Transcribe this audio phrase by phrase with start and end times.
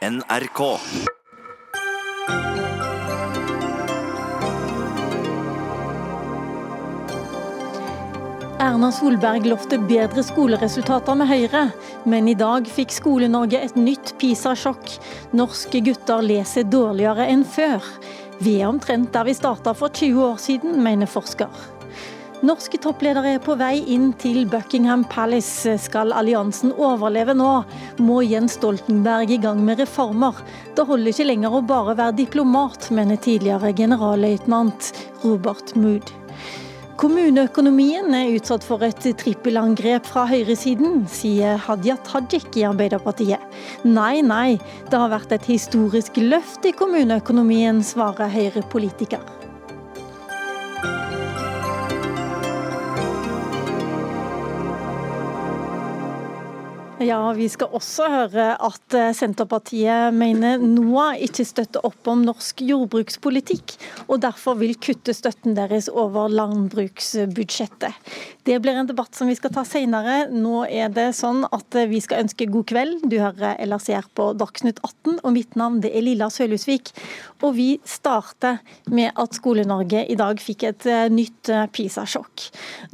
[0.00, 0.60] NRK.
[8.60, 11.66] Erna Solberg lovte bedre skoleresultater med Høyre,
[12.08, 14.94] men i dag fikk Skole-Norge et nytt PISA-sjokk.
[15.36, 17.84] Norske gutter leser dårligere enn før.
[18.40, 21.52] Vi er omtrent der vi starta for 20 år siden, mener forsker.
[22.40, 25.74] Norske toppledere er på vei inn til Buckingham Palace.
[25.76, 27.48] Skal alliansen overleve nå,
[28.00, 30.38] må Jens Stoltenberg i gang med reformer.
[30.72, 34.88] Det holder ikke lenger å bare være diplomat, mener tidligere generalløytnant
[35.20, 36.08] Robert Mood.
[37.00, 43.44] Kommuneøkonomien er utsatt for et trippelangrep fra høyresiden, sier Hadia Tajik i Arbeiderpartiet.
[43.84, 44.56] Nei, nei,
[44.88, 49.39] det har vært et historisk løft i kommuneøkonomien, svarer Høyre-politiker.
[57.00, 62.60] Ja, Vi skal også høre at eh, Senterpartiet mener NOAH ikke støtter opp om norsk
[62.60, 63.72] jordbrukspolitikk,
[64.04, 67.96] og derfor vil kutte støtten deres over landbruksbudsjettet.
[68.44, 70.26] Det blir en debatt som vi skal ta senere.
[70.28, 73.08] Nå er det sånn at eh, vi skal ønske god kveld.
[73.08, 76.92] Du hører LRCR på Dagsnytt 18, og mitt navn det er Lilla Sølhusvik.
[77.46, 78.60] Og vi starter
[78.92, 82.46] med at Skole-Norge i dag fikk et eh, nytt PISA-sjokk.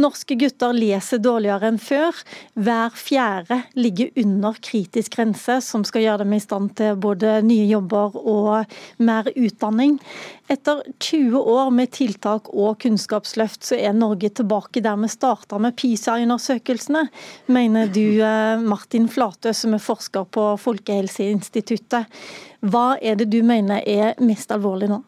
[0.03, 2.23] Norske gutter leser dårligere enn før.
[2.55, 7.41] Hver fjerde ligger ligger under kritisk grense, som skal gjøre dem i stand til både
[7.47, 8.67] nye jobber og
[8.99, 9.99] mer utdanning.
[10.49, 15.77] Etter 20 år med tiltak og kunnskapsløft, så er Norge tilbake der vi starta med
[15.77, 17.07] PISA-undersøkelsene,
[17.47, 22.07] mener du eh, Martin Flatø, som er forsker på Folkehelseinstituttet.
[22.67, 25.03] Hva er det du mener er mest alvorlig nå?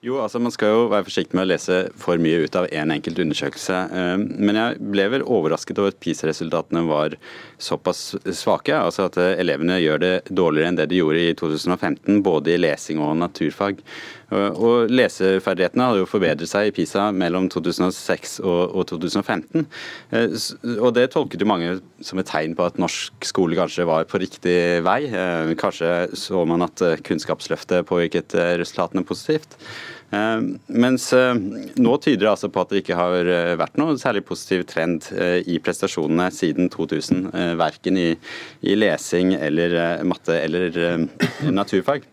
[0.00, 2.86] Jo, altså Man skal jo være forsiktig med å lese for mye ut av én
[2.86, 3.80] en enkelt undersøkelse.
[4.00, 7.18] Eh, men jeg ble vel overrasket over at PISA-resultatene var
[7.60, 8.72] såpass svake.
[8.72, 12.62] Altså at eh, elevene gjør det dårligere enn det de gjorde i 2015, både i
[12.62, 13.84] lesing og naturfag.
[14.30, 19.66] Og Leseferdighetene hadde jo forbedret seg i PISA mellom 2006 og, 2015.
[20.14, 20.36] Eh,
[20.76, 21.72] og Det tolket jo mange
[22.04, 25.00] som et tegn på at norsk skole kanskje var på riktig vei.
[25.10, 29.58] Eh, kanskje så man at eh, Kunnskapsløftet påvirket resultatene positivt.
[30.10, 33.28] Mens nå tyder det altså på at det ikke har
[33.60, 35.06] vært noe særlig positiv trend
[35.46, 37.28] i prestasjonene siden 2000.
[37.60, 38.08] Verken i,
[38.66, 41.06] i lesing eller matte eller
[41.46, 42.10] naturfag.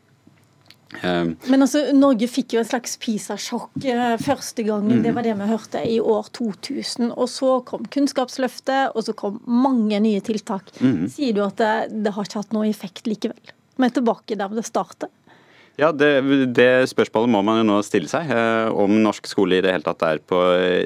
[1.04, 5.02] Um, Men altså, Norge fikk jo en slags PISA-sjokk eh, første gangen.
[5.04, 7.12] Det var det vi hørte i år 2000.
[7.12, 10.72] Og så kom Kunnskapsløftet, og så kom mange nye tiltak.
[10.80, 11.08] Mm.
[11.12, 11.74] Sier du at det,
[12.06, 13.54] det har ikke hatt noe effekt likevel?
[13.78, 15.12] Vi er tilbake der det startet?
[15.78, 16.24] Ja, det,
[16.58, 18.32] det, spørsmålet må man jo nå stille seg.
[18.34, 20.40] Eh, om norsk skole i det hele tatt er på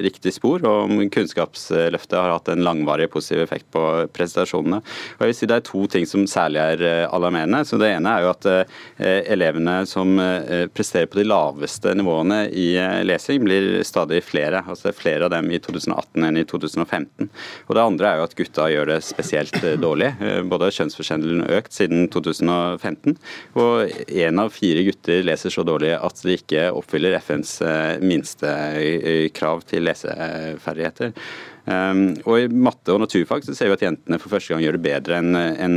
[0.04, 3.80] riktig spor, og om Kunnskapsløftet har hatt en langvarig positiv effekt på
[4.12, 4.82] prestasjonene.
[5.16, 7.62] Og jeg vil si Det er to ting som særlig er eh, alarmerende.
[7.64, 10.12] Så Det ene er jo at eh, elevene som
[10.76, 12.76] presterer på de laveste nivåene i
[13.08, 14.60] lesing, blir stadig flere.
[14.60, 17.30] Altså det er flere av dem i 2018 enn i 2015.
[17.64, 20.12] Og Det andre er jo at gutta gjør det spesielt dårlig.
[20.52, 23.16] Både kjønnsforskjellen økt siden 2015,
[23.56, 27.58] og én av fire gutter leser så dårlig at de ikke oppfyller FNs
[28.02, 31.12] minste minstekrav til leseferdigheter.
[31.62, 34.74] Um, og I matte og naturfag så ser vi at jentene for første gang gjør
[34.74, 35.76] det bedre enn en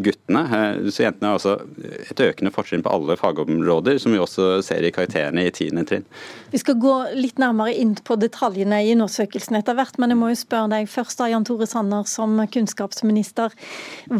[0.00, 0.44] guttene.
[0.48, 1.58] Uh, så Jentene har altså
[2.06, 6.06] et økende fortrinn på alle fagområder, som vi også ser i karakterene i tiende trinn.
[6.54, 10.30] Vi skal gå litt nærmere inn på detaljene i undersøkelsen etter hvert, men jeg må
[10.32, 13.52] jo spørre deg først, da, Jan Tore Sanner, som kunnskapsminister.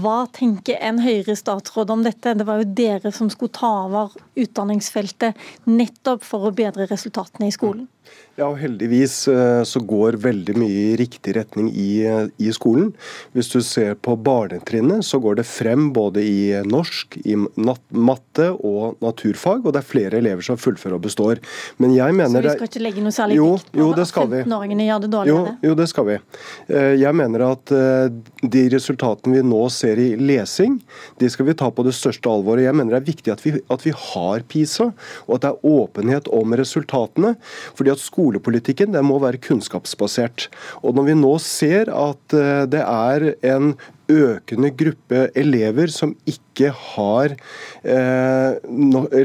[0.04, 2.36] Hva tenker en Høyre-statsråd om dette?
[2.36, 7.56] Det var jo dere som skulle ta over utdanningsfeltet nettopp for å bedre resultatene i
[7.56, 7.88] skolen.
[8.38, 12.92] Ja, og Heldigvis eh, så går veldig mye i riktig retning i, eh, i skolen.
[13.36, 19.00] Hvis du ser på barnetrinnet, så går det frem både i norsk, i matte og
[19.04, 19.64] naturfag.
[19.64, 21.40] Og det er flere elever som fullfører og består.
[21.78, 24.14] Men jeg mener Så vi skal ikke legge noe særlig jo, vekt på at
[24.44, 25.56] 15-åringene gjør det dårligere?
[25.62, 26.18] Jo, jo, det skal vi.
[26.68, 30.80] Eh, jeg mener at de resultatene vi nå ser i lesing,
[31.20, 32.64] de skal vi ta på det største alvoret.
[32.66, 34.90] Jeg mener det er viktig at vi, at vi har PISA,
[35.26, 37.36] og at det er åpenhet om resultatene.
[37.74, 40.48] fordi at skolepolitikken den må være kunnskapsbasert.
[40.80, 43.74] Og Når vi nå ser at eh, det er en
[44.10, 47.34] økende gruppe elever som ikke har
[47.86, 48.56] eh,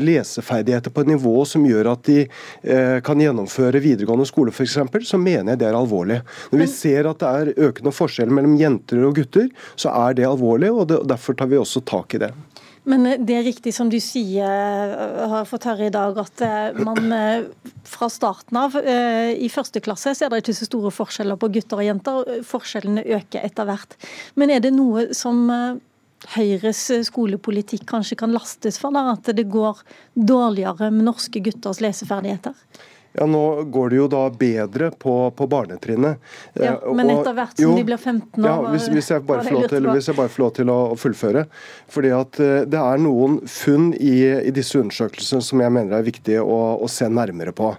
[0.01, 4.77] leseferdigheter på et nivå som gjør at de eh, kan gjennomføre videregående skole f.eks.,
[5.09, 6.21] så mener jeg det er alvorlig.
[6.51, 9.49] Når vi ser at det er økende forskjeller mellom jenter og gutter,
[9.79, 12.33] så er det alvorlig, og det, derfor tar vi også tak i det.
[12.85, 14.91] Men det er riktig som du sier,
[15.31, 17.47] har fått høre i dag, at eh, man eh,
[17.89, 21.81] fra starten av eh, i første klasse ser det ikke så store forskjeller på gutter
[21.81, 22.31] og jenter.
[22.45, 23.97] Forskjellene øker etter hvert.
[24.37, 25.47] Men er det noe som
[26.35, 29.81] Høyres skolepolitikk kanskje kan lastes for, da, at det går
[30.15, 32.55] dårligere med norske gutters leseferdigheter?
[33.17, 36.19] Ja, Nå går det jo da bedre på, på barnetrinnet.
[36.53, 38.47] Ja, eh, men etter hvert som jo, de blir 15 år?
[38.49, 39.55] Ja, hvis, hvis, jeg bare får
[40.41, 41.45] lov til, å, å fullføre.
[41.91, 44.17] Fordi at uh, Det er noen funn i,
[44.49, 47.71] i, disse undersøkelsene som jeg mener er viktige å, å, se nærmere på.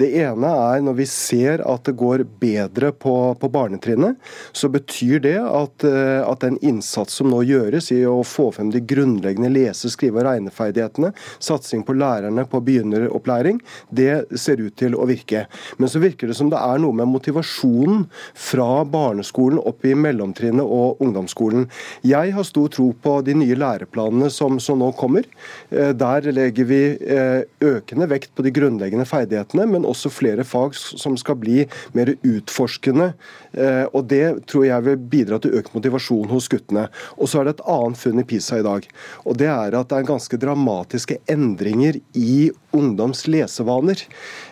[0.00, 4.20] Det ene er når vi ser at det går bedre på, på barnetrinnet,
[4.52, 8.72] så betyr det at, uh, at den innsats som nå gjøres i å få frem
[8.74, 14.81] de grunnleggende lese-, skrive- og regneferdighetene, satsing på lærerne på begynneropplæring, det ser ut til
[14.82, 15.46] til å virke.
[15.78, 20.64] Men så virker det som det er noe med motivasjonen fra barneskolen opp i mellomtrinnet
[20.64, 21.68] og ungdomsskolen.
[22.06, 25.26] Jeg har stor tro på de nye læreplanene som, som nå kommer.
[25.70, 30.76] Eh, der legger vi eh, økende vekt på de grunnleggende ferdighetene, men også flere fag
[30.76, 31.62] som skal bli
[31.96, 33.12] mer utforskende.
[33.52, 36.88] Eh, og Det tror jeg vil bidra til økt motivasjon hos guttene.
[37.18, 38.88] Og så er det et annet funn i PISA i dag.
[39.24, 44.00] og Det er at det er ganske dramatiske endringer i ungdoms lesevaner.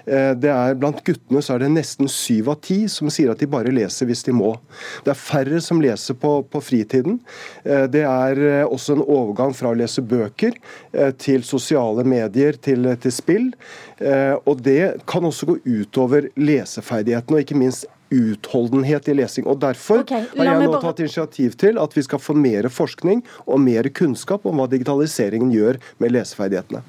[0.06, 3.42] Eh, det er Blant guttene så er det nesten syv av ti som sier at
[3.42, 4.54] de bare leser hvis de må.
[5.04, 7.20] Det er færre som leser på, på fritiden.
[7.64, 10.56] Eh, det er eh, også en overgang fra å lese bøker
[11.20, 13.46] til sosiale medier, til, til spill.
[14.48, 19.46] Og det kan også gå utover leseferdighetene, og ikke minst utholdenhet i lesing.
[19.46, 20.82] Og Derfor okay, har jeg nå bare...
[20.88, 25.52] tatt initiativ til at vi skal få mer forskning og mer kunnskap om hva digitaliseringen
[25.54, 26.82] gjør med leseferdighetene.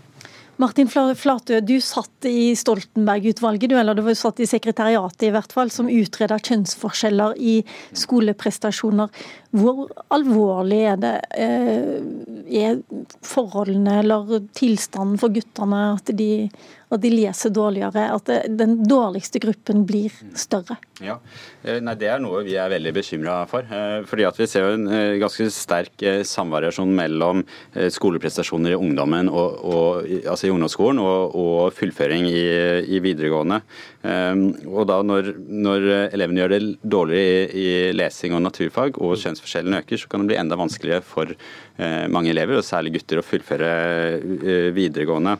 [0.62, 5.90] Martin Flatø, du satt i Stoltenberg-utvalget, eller du satt i sekretariatet i hvert fall, som
[5.90, 7.56] utreda kjønnsforskjeller i
[7.98, 9.10] skoleprestasjoner.
[9.58, 11.98] Hvor alvorlig er det eh,
[12.62, 12.78] er
[13.26, 16.32] forholdene eller tilstanden for guttene at de
[16.92, 20.78] at de leser dårligere, at den dårligste gruppen blir større.
[21.02, 21.18] Ja,
[21.64, 23.62] eh, Nei, Det er noe vi er veldig bekymra for.
[23.62, 27.44] Eh, fordi at Vi ser jo en eh, ganske sterk samvariasjon mellom
[27.74, 32.44] skoleprestasjoner i ungdommen, og, og, altså i ungdomsskolen og, og fullføring i,
[32.88, 33.62] i, videregående.
[34.68, 37.22] Og da når, når elevene gjør det dårligere
[37.54, 41.34] i, i lesing og naturfag, og kjønnsforskjellene øker, så kan det bli enda vanskeligere for
[42.10, 45.38] mange elever, og særlig gutter, å fullføre videregående.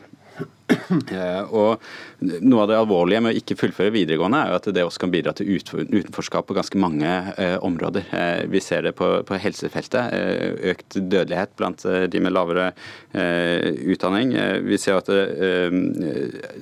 [1.12, 1.80] Eh, og
[2.22, 5.12] Noe av det alvorlige med å ikke fullføre videregående, er jo at det også kan
[5.12, 8.06] bidra til utenforskap på ganske mange eh, områder.
[8.14, 9.08] Eh, vi ser det på,
[9.42, 10.14] helsefeltet.
[10.14, 12.70] Eh, økt dødelighet blant eh, de med lavere
[13.10, 14.34] eh, utdanning.
[14.62, 15.10] vi ser at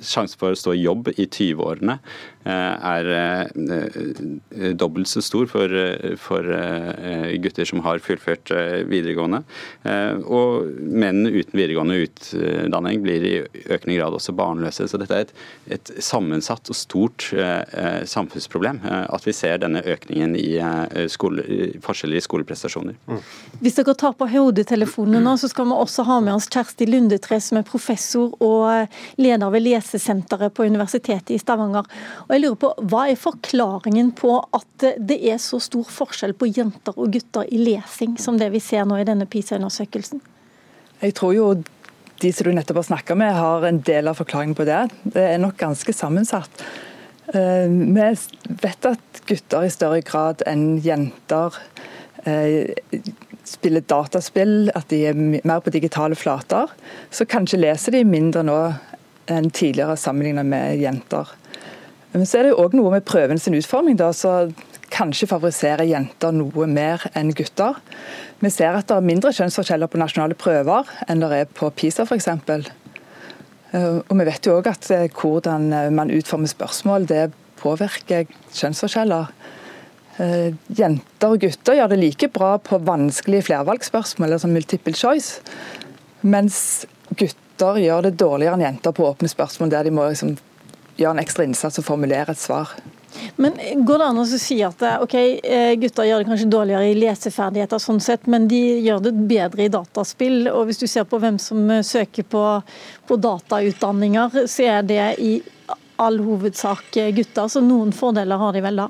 [0.07, 1.99] sjansen for å stå i jobb i 20-årene
[2.41, 3.09] er
[4.81, 5.75] dobbelt så stor for,
[6.21, 6.47] for
[7.45, 8.53] gutter som har fullført
[8.89, 9.43] videregående.
[10.25, 13.35] Og menn uten videregående utdanning blir i
[13.69, 14.87] økende grad også barnløse.
[14.89, 15.35] Så dette er et,
[15.77, 21.45] et sammensatt og stort eh, samfunnsproblem eh, at vi ser denne økningen i eh, skole,
[21.85, 22.97] forskjeller i skoleprestasjoner.
[23.11, 23.21] Mm.
[23.61, 27.41] Hvis dere tar på hodetelefonene nå, så skal vi også ha med oss Kjersti Lundetre,
[27.43, 31.89] som er professor og eh, leder ved Lesesenteret på Universitetet i Stavanger.
[32.27, 36.49] Og jeg lurer på, Hva er forklaringen på at det er så stor forskjell på
[36.51, 40.23] jenter og gutter i lesing, som det vi ser nå i denne PISA-undersøkelsen?
[41.01, 41.45] Jeg tror jo
[42.21, 44.83] de som du nettopp har snakka med, har en del av forklaringen på det.
[45.15, 46.63] Det er nok ganske sammensatt.
[47.35, 48.07] Eh, vi
[48.63, 51.57] vet at gutter i større grad enn jenter
[52.25, 52.73] eh,
[53.47, 56.71] spiller dataspill, at de er mer på digitale flater.
[57.11, 58.59] Så kanskje leser de mindre nå
[59.31, 61.31] enn tidligere sammenlignet med jenter.
[62.13, 64.51] Men så er det òg noe med prøven sin utforming, da, så
[64.91, 67.79] kanskje favoriserer jenter noe mer enn gutter.
[68.41, 72.07] Vi ser at det er mindre kjønnsforskjeller på nasjonale prøver enn det er på PISA
[72.09, 72.29] f.eks.
[73.71, 77.31] Eh, og vi vet jo òg at eh, hvordan eh, man utformer spørsmål, det
[77.61, 79.35] påvirker kjønnsforskjeller.
[80.77, 85.41] Jenter og gutter gjør det like bra på vanskelige flervalgsspørsmål, som multiple choice,
[86.21, 90.35] mens gutter gjør det dårligere enn jenter på åpne spørsmål, der de må liksom
[90.99, 92.75] gjøre en ekstra innsats og formulere et svar.
[93.37, 96.91] Men Går det an å si at eh, ok, eh, gutter gjør det kanskje dårligere
[96.91, 100.45] i leseferdigheter, sånn sett, men de gjør det bedre i dataspill?
[100.53, 102.45] og Hvis du ser på hvem som eh, søker på,
[103.09, 105.35] på datautdanninger, så er det i
[106.01, 107.51] all hovedsak gutter.
[107.53, 108.89] Så noen fordeler har de vel da?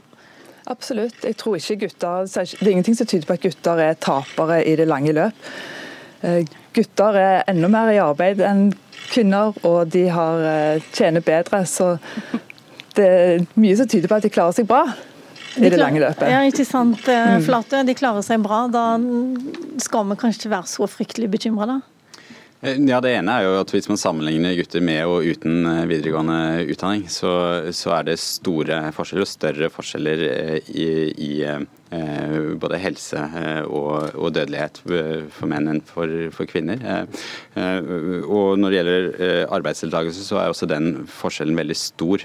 [0.70, 1.24] Absolutt.
[1.26, 4.76] Jeg tror ikke gutter, Det er ingenting som tyder på at gutter er tapere i
[4.78, 5.48] det lange løp.
[6.76, 8.68] Gutter er enda mer i arbeid enn
[9.10, 10.44] kvinner, og de har,
[10.94, 11.64] tjener bedre.
[11.66, 11.96] Så
[12.96, 14.84] det er mye som tyder på at de klarer seg bra.
[15.56, 16.28] i det lange løpet.
[16.30, 17.46] Ja, ikke sant, eh, mm.
[17.46, 17.84] Flate.
[17.86, 18.66] De klarer seg bra.
[18.70, 18.84] Da
[19.82, 21.80] skal vi kanskje ikke være så fryktelig bekymra, da?
[22.60, 25.86] Eh, ja, Det ene er jo at hvis man sammenligner gutter med og uten eh,
[25.90, 27.32] videregående utdanning, så,
[27.72, 30.24] så er det store forskjeller og større forskjeller
[30.68, 34.80] i, i Eh, både helse eh, og, og, dødelighet
[35.34, 36.78] for menn enn for, for kvinner.
[37.58, 37.90] Eh,
[38.22, 42.22] og når det gjelder arbeidsdeltakelse, så er også den forskjellen veldig stor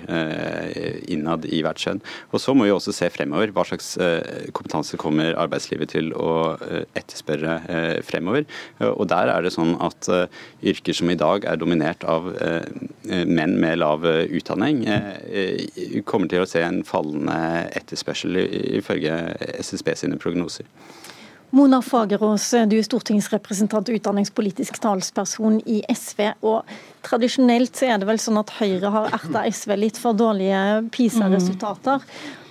[1.09, 2.01] innad i hvert kjønn.
[2.31, 3.53] Og så må vi også se fremover.
[3.55, 3.95] Hva slags
[4.55, 6.55] kompetanse kommer arbeidslivet til å
[6.97, 8.45] etterspørre fremover?
[8.85, 10.09] Og der er det sånn at
[10.65, 12.29] yrker som i dag er dominert av
[13.05, 14.83] menn med lav utdanning,
[16.07, 17.37] kommer til å se en fallende
[17.79, 18.39] etterspørsel
[18.79, 19.15] ifølge
[19.61, 20.67] SSB sine prognoser.
[21.55, 26.33] Mona Fagerås, du er stortingsrepresentant og utdanningspolitisk talsperson i SV.
[26.43, 26.67] og
[27.05, 30.59] Tradisjonelt så er det vel sånn at Høyre har erta SV litt for dårlige
[30.91, 32.03] PISA-resultater.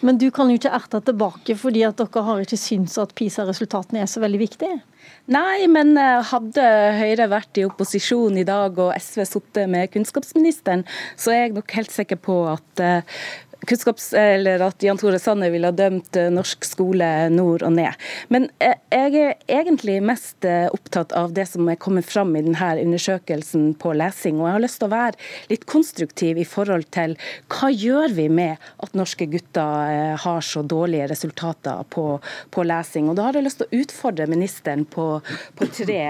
[0.05, 4.05] Men du kan jo ikke erte tilbake, fordi at dere har ikke syntes at PISA-resultatene
[4.05, 4.81] er så veldig viktige?
[5.33, 6.65] Nei, men eh, hadde
[6.97, 10.85] Høyre vært i opposisjon i dag og SV sittet med kunnskapsministeren,
[11.17, 13.19] så er jeg nok helt sikker på at eh,
[13.69, 17.95] kunnskaps, eller at Jan Tore Sanner ville ha dømt eh, norsk skole nord og ned.
[18.33, 22.43] Men eh, jeg er egentlig mest eh, opptatt av det som er kommet fram i
[22.45, 24.41] denne undersøkelsen på lesing.
[24.41, 27.17] Og jeg har lyst til å være litt konstruktiv i forhold til
[27.53, 32.07] hva gjør vi med at norske gutter har så dårlige resultater på,
[32.55, 33.11] på lesing.
[33.11, 35.09] Og da har jeg lyst til å utfordre ministeren på,
[35.59, 36.03] på tre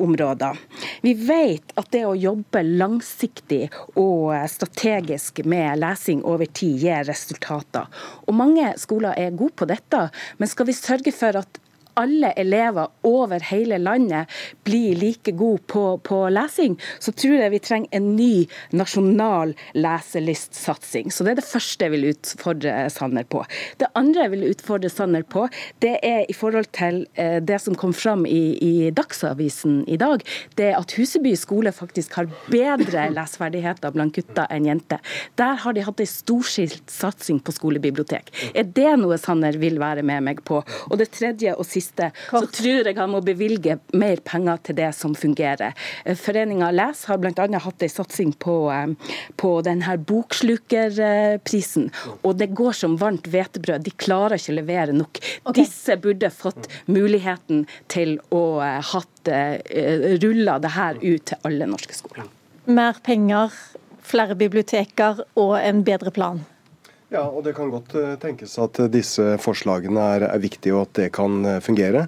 [0.00, 0.58] områder.
[1.04, 3.66] Vi vet at det å jobbe langsiktig
[4.00, 7.88] og strategisk med lesing over tid gir resultater.
[8.26, 10.06] Og Mange skoler er gode på dette,
[10.38, 11.61] men skal vi sørge for at
[11.94, 14.30] alle elever over hele landet
[14.64, 21.12] blir like gode på, på, lesing, så tror jeg vi trenger en ny nasjonal leselystsatsing.
[21.12, 23.44] Så Det er det første jeg vil utfordre Sanner på.
[23.80, 25.46] Det andre jeg vil utfordre Sanner på,
[25.84, 30.24] det er i forhold til eh, det som kom fram i, i Dagsavisen i dag.
[30.56, 35.02] Det er at Huseby skole faktisk har bedre leseferdigheter blant gutter enn jenter.
[35.40, 38.32] Der har de hatt en storskilt satsing på skolebibliotek.
[38.54, 40.62] Er det noe Sanner vil være med meg på?
[40.62, 44.78] Og det tredje og siste siste, så tror jeg han må bevilge mer penger til
[44.78, 45.74] det som fungerer.
[46.04, 47.46] Eh, Foreninga Les har bl.a.
[47.66, 51.90] hatt en satsing på, eh, på denne bokslukerprisen.
[52.22, 53.86] Og det går som varmt hvetebrød.
[53.86, 55.20] De klarer ikke å levere nok.
[55.42, 55.62] Okay.
[55.62, 61.94] Disse burde fått muligheten til å eh, hatt rulla det her ut til alle norske
[61.94, 62.26] skoler.
[62.66, 63.54] Mer penger,
[64.02, 66.42] flere biblioteker og en bedre plan?
[67.12, 70.86] Ja, og Det kan godt eh, tenkes at eh, disse forslagene er, er viktige og
[70.86, 72.06] at det kan eh, fungere.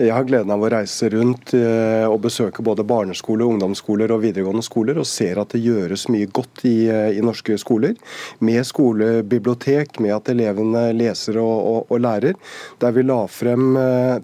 [0.00, 4.98] Jeg har gleden av å reise rundt og besøke både barneskoler, ungdomsskoler og videregående skoler,
[4.98, 7.94] og ser at det gjøres mye godt i, i norske skoler.
[8.40, 12.38] Med skolebibliotek, med at elevene leser og, og, og lærer.
[12.80, 13.76] Der vi la frem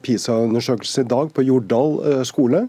[0.06, 2.64] PISA-undersøkelsen i dag på Jordal skole,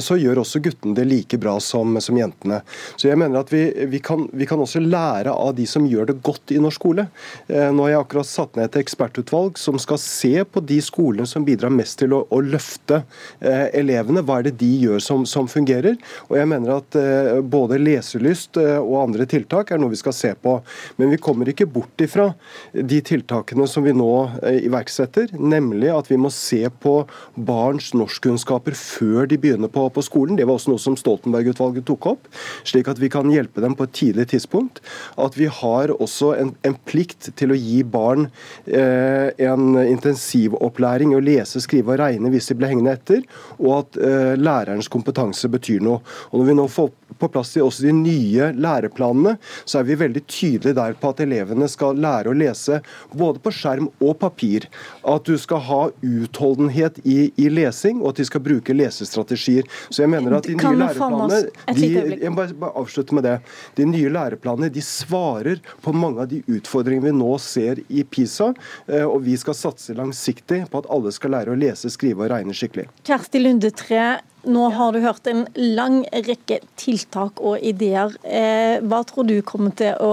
[0.00, 2.62] så gjør også guttene det like bra som, som jentene.
[2.96, 6.12] Så jeg mener at vi, vi, kan, vi kan også lære av de som gjør
[6.12, 7.06] det godt i norsk skole skole.
[7.48, 11.26] Eh, nå har jeg akkurat satt ned et ekspertutvalg som skal se på de skolene
[11.26, 13.02] som bidrar mest til å, å løfte
[13.40, 14.22] eh, elevene.
[14.22, 15.96] Hva er det de gjør som, som, fungerer?
[16.28, 20.32] Og jeg mener at eh, både leselyst og andre tiltak er noe vi skal se
[20.34, 20.58] på.
[20.96, 22.30] Men vi kommer ikke bort ifra
[22.72, 24.10] de tiltakene som vi nå
[24.48, 27.00] iverksetter, nemlig at vi må se på
[27.34, 30.38] barns norskkunnskaper før de begynner på, på skolen.
[30.38, 32.28] Det var også noe som Stoltenberg-utvalget tok opp,
[32.68, 34.82] slik at vi kan hjelpe dem på et tidlig tidspunkt.
[35.18, 38.28] At vi har også en, en plikt til å gi barn
[38.66, 43.24] eh, en intensivopplæring i å lese, skrive og regne hvis de blir hengende etter,
[43.58, 46.02] og at eh, lærerens kompetanse betyr noe.
[46.30, 49.98] Og Når vi nå får på plass i også de nye læreplanene, så er vi
[49.98, 52.80] veldig tydelige der på at elevene skal lære å lese
[53.12, 54.68] både på skjerm og papir.
[55.08, 59.68] At du skal ha utholdenhet i, i lesing, og at de skal bruke lesestrategier.
[59.88, 61.40] Så jeg mener at de nye læreplanene
[61.78, 61.90] de,
[62.24, 63.36] jeg må bare avslutte med det.
[63.78, 68.52] De nye læreplanene de svarer på mange av de utfordringene vi nå ser i PISA,
[68.90, 72.32] eh, og vi skal satse langsiktig på at alle skal lære å lese, skrive og
[72.34, 72.88] regne skikkelig.
[73.06, 74.08] Kjersti Lundetre,
[74.46, 78.14] nå har du hørt en lang rekke tiltak og ideer.
[78.22, 80.12] Eh, hva tror du å,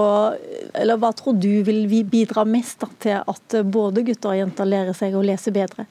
[0.96, 5.24] hva tror du vil bidra mest til at både gutter og jenter lærer seg å
[5.24, 5.86] lese bedre?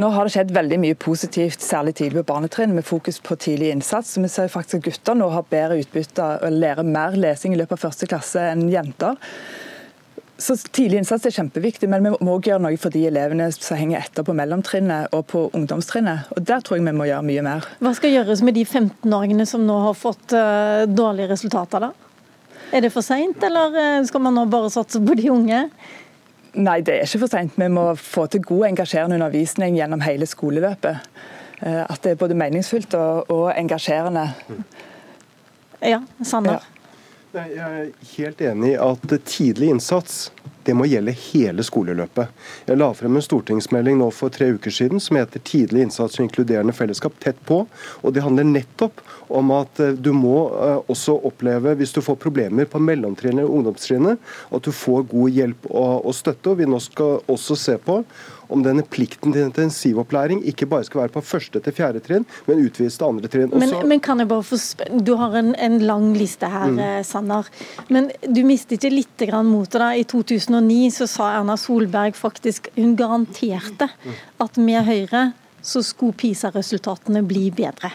[0.00, 3.68] Nå har det skjedd veldig mye positivt, særlig tidlig på barnetrinn, med fokus på tidlig
[3.74, 4.14] innsats.
[4.14, 7.60] Så vi ser faktisk at gutter nå har bedre utbytte og lærer mer lesing i
[7.60, 9.20] løpet av første klasse enn jenter.
[10.42, 13.78] Så Tidlig innsats er kjempeviktig, men vi må også gjøre noe for de elevene som
[13.78, 16.32] henger etter på mellomtrinnet og på ungdomstrinnet.
[16.34, 17.68] Og Der tror jeg vi må gjøre mye mer.
[17.82, 21.86] Hva skal gjøres med de 15-åringene som nå har fått uh, dårlige resultater?
[21.86, 21.92] da?
[22.72, 25.60] Er det for seint, eller eh, skal man nå bare satse på de unge?
[26.56, 27.54] Nei, det er ikke for seint.
[27.60, 31.12] Vi må få til god engasjerende undervisning gjennom hele skoleløpet.
[31.60, 34.24] Eh, at det er både meningsfullt og, og engasjerende.
[35.84, 36.62] Ja, Sander?
[36.62, 36.71] Ja.
[37.32, 40.26] Jeg er helt enig i at tidlig innsats
[40.66, 42.28] det må gjelde hele skoleløpet.
[42.68, 46.26] Jeg la frem en stortingsmelding nå for tre uker siden som heter 'Tidlig innsats og
[46.26, 47.66] inkluderende fellesskap tett på'.
[48.02, 52.20] og Det handler nettopp om at eh, du må eh, også oppleve, hvis du får
[52.20, 54.18] problemer på mellomtrinnet og ungdomstrinnet,
[54.52, 56.50] at du får god hjelp og, støtte.
[56.50, 58.04] og Vi nå skal også se på
[58.48, 62.62] om denne plikten til intensivopplæring ikke bare skal være på første til fjerde trinn, men
[62.66, 63.52] utvides til andre trinn.
[63.54, 64.58] Men, men, kan jeg bare få
[65.04, 66.80] Du har en, en lang liste her, mm.
[66.82, 67.48] Eh, Sanner.
[67.92, 69.92] Men du mistet ikke litt motet da.
[69.94, 73.88] I 2009 så sa Erna Solberg faktisk Hun garanterte
[74.42, 75.32] at med Høyre
[75.62, 77.92] så skulle PISA-resultatene bli bedre.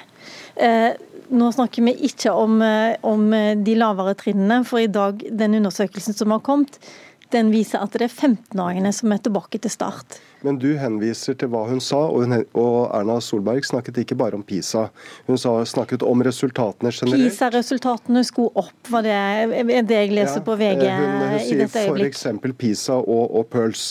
[0.55, 0.93] Eh,
[1.35, 3.25] nå snakker vi ikke om, eh, om
[3.63, 6.79] de lavere trinnene, for i dag, den undersøkelsen som har kommet,
[7.33, 10.19] den viser at det er 15-åringene som er tilbake til start.
[10.45, 14.37] Men du henviser til hva hun sa, og, hun, og Erna Solberg snakket ikke bare
[14.37, 14.85] om PISA.
[15.27, 17.25] Hun sa, snakket om resultatene generelt.
[17.25, 19.17] PISA-resultatene skulle opp, var det,
[19.89, 22.13] det jeg leser ja, på VG hun, hun, hun i dette øyeblikk?
[22.13, 22.57] Hun sier f.eks.
[22.61, 23.85] PISA og, og PIRLS.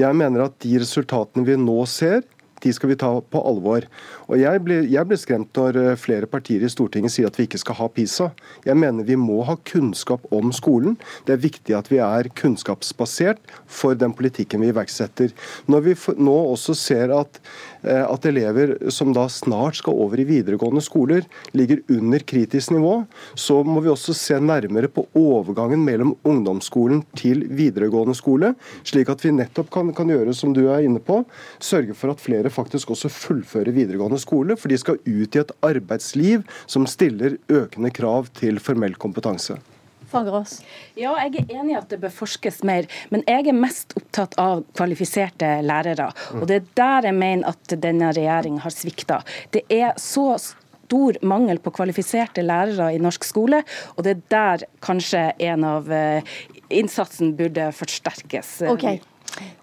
[0.00, 2.24] Jeg mener at de resultatene vi nå ser,
[2.60, 3.86] de skal vi ta på alvor.
[4.30, 7.48] Og Jeg blir, jeg blir, skremt når eh, flere partier i Stortinget sier at vi
[7.48, 8.28] ikke skal ha PISA.
[8.62, 10.94] Jeg mener vi må ha kunnskap om skolen.
[11.26, 15.34] Det er viktig at vi er kunnskapsbasert for den politikken vi iverksetter.
[15.66, 17.42] Når vi nå også ser at
[17.82, 21.24] Eh, at elever som da snart skal over i videregående skoler,
[21.56, 27.46] ligger under kritisk nivå, så må vi også se nærmere på overgangen mellom ungdomsskolen til
[27.48, 28.52] videregående skole,
[28.84, 31.22] slik at vi nettopp kan, kan gjøre som du er inne på,
[31.56, 35.52] sørge for at flere faktisk også fullfører videregående skole, for de skal ut i et
[35.66, 39.58] arbeidsliv som stiller økende krav til formell kompetanse.
[40.10, 40.56] Fagerås?
[40.98, 44.34] Ja, jeg er enig i at det bør forskes mer, men jeg er mest opptatt
[44.42, 46.10] av kvalifiserte lærere.
[46.40, 49.20] Og det er der jeg mener at denne regjeringen har svikta.
[49.54, 50.32] Det er så
[50.90, 53.62] stor mangel på kvalifiserte lærere i norsk skole,
[53.94, 56.34] og det er der kanskje en av eh,
[56.70, 58.56] innsatsen burde forsterkes.
[58.72, 58.98] Okay.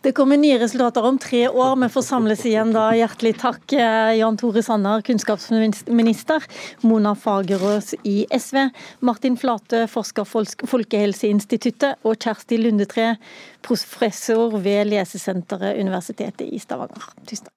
[0.02, 1.76] Det kommer nye resultater om tre år.
[1.82, 2.90] Vi får samles igjen da.
[2.96, 6.44] Hjertelig takk, eh, Jan Tore Sanner, kunnskapsminister.
[6.82, 8.70] Mona Fagerås i SV.
[9.00, 10.24] Martin Flate, forsker
[10.68, 11.96] Folkehelseinstituttet.
[12.04, 13.18] Og Kjersti Lundetre,
[13.62, 17.12] professor ved Lesesenteret Universitetet i Stavanger.
[17.26, 17.54] Tusen takk.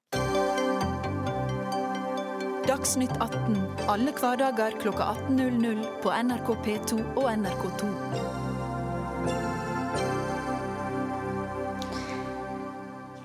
[2.67, 3.57] Dagsnytt 18
[3.91, 8.40] alle hverdager kl 18.00 på NRK P2 og NRK2.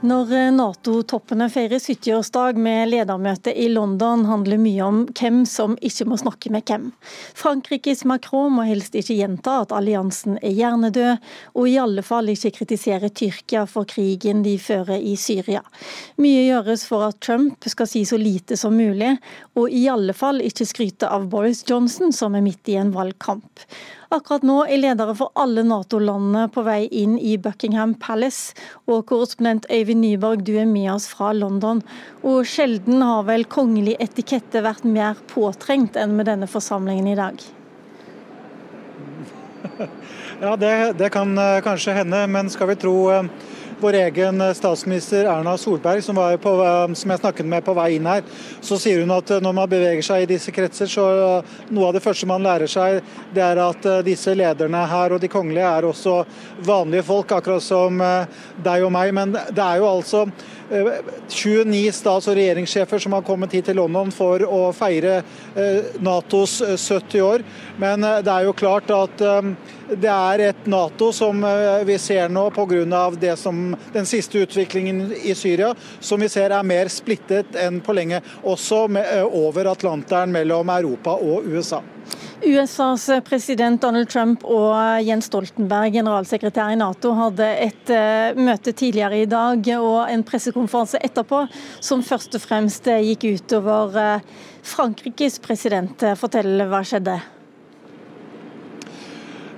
[0.05, 6.05] Når eh, Nato-toppene feirer 70-årsdag med ledermøte i London, handler mye om hvem som ikke
[6.11, 6.91] må snakke med hvem.
[7.33, 11.25] Frankrikes Macron må helst ikke gjenta at alliansen er hjernedød,
[11.57, 15.63] og i alle fall ikke kritisere Tyrkia for krigen de fører i Syria.
[16.21, 19.15] Mye gjøres for at Trump skal si så lite som mulig,
[19.57, 23.65] og i alle fall ikke skryte av Boris Johnson, som er midt i en valgkamp.
[24.15, 28.53] Akkurat nå er ledere for alle Nato-landene på vei inn i Buckingham Palace.
[28.87, 31.81] Og korrespondent Øyvind Nyborg, du er med oss fra London.
[32.23, 37.43] Og sjelden har vel kongelig etikette vært mer påtrengt enn med denne forsamlingen i dag?
[40.35, 43.27] Ja, det, det kan uh, kanskje hende, men skal vi tro uh,
[43.79, 47.95] vår egen eh, statsminister Erna Solberg, som, på, eh, som, jeg snakket med på vei
[47.95, 48.23] inn her,
[48.63, 51.05] så sier hun at eh, når man beveger seg i disse kretser, så
[51.69, 53.01] noe av det første man lærer seg,
[53.35, 56.21] det er at disse lederne her og de kongelige er også
[56.65, 57.99] vanlige folk, akkurat som
[58.63, 59.11] deg og meg.
[59.15, 60.25] Men det er jo altså
[60.69, 65.19] 29 stats- og regjeringssjefer som har kommet hit til London for å feire
[66.01, 67.45] Natos 70 år.
[67.77, 69.21] Men det er jo klart at
[69.85, 73.01] det er et Nato som eh, vi ser nå pga.
[73.93, 78.21] den siste utviklingen i Syria, som vi ser er mer splittet enn på lenge.
[78.43, 81.81] Også med, eh, over Atlanteren mellom Europa og USA.
[82.45, 89.23] USAs president Donald Trump og Jens Stoltenberg, generalsekretær i Nato, hadde et uh, møte tidligere
[89.23, 91.45] i dag og en pressekonferanse etterpå
[91.83, 96.05] som først og fremst gikk utover uh, Frankrikes president.
[96.19, 97.17] Fortell hva skjedde?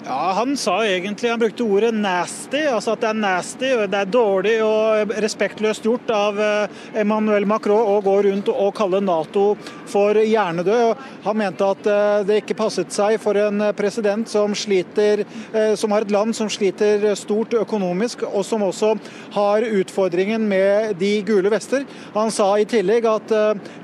[0.08, 4.06] Ja, Han sa egentlig, han brukte ordet 'nasty', altså at det er nasty, det er
[4.06, 10.16] dårlig og respektløst gjort av eh, Emmanuel Macron å gå rundt og kalle Nato for
[10.16, 11.02] hjernedød.
[11.26, 15.92] Han mente at eh, det ikke passet seg for en president som sliter, eh, som
[15.92, 18.94] har et land som sliter stort økonomisk, og som også
[19.36, 21.84] har utfordringen med de gule vester.
[22.16, 23.36] Han sa i tillegg at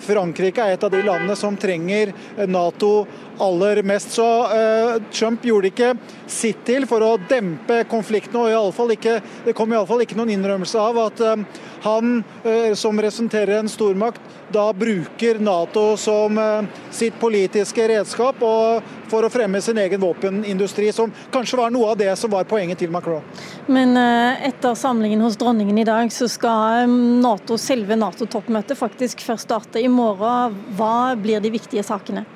[0.07, 2.15] Frankrike er et av de landene som trenger
[2.47, 2.93] Nato
[3.37, 4.11] aller mest.
[4.11, 5.93] Så uh, Trump gjorde ikke
[6.27, 8.39] sitt til for å dempe konflikten.
[8.39, 12.23] og i alle fall ikke, Det kom iallfall ikke noen innrømmelse av at uh, han,
[12.45, 14.21] uh, som representerer en stormakt,
[14.53, 16.37] da bruker Nato som
[16.93, 18.37] sitt politiske redskap
[19.09, 22.77] for å fremme sin egen våpenindustri, som kanskje var noe av det som var poenget
[22.83, 23.25] til Macron.
[23.65, 26.85] Men etter samlingen hos dronningen i dag, så skal
[27.23, 30.53] NATO, selve Nato-toppmøtet faktisk først starte i morgen.
[30.77, 32.27] Hva blir de viktige sakene?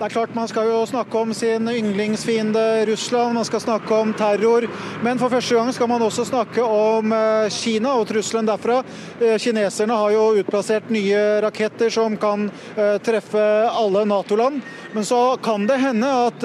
[0.00, 4.14] Det er klart Man skal jo snakke om sin yndlingsfiende Russland, man skal snakke om
[4.16, 4.64] terror.
[5.04, 8.78] Men for første gang skal man også snakke om eh, Kina og trusselen derfra.
[9.20, 14.62] Eh, kineserne har jo utplassert nye raketter som kan eh, treffe alle Nato-land.
[14.94, 16.42] Men så kan det hende at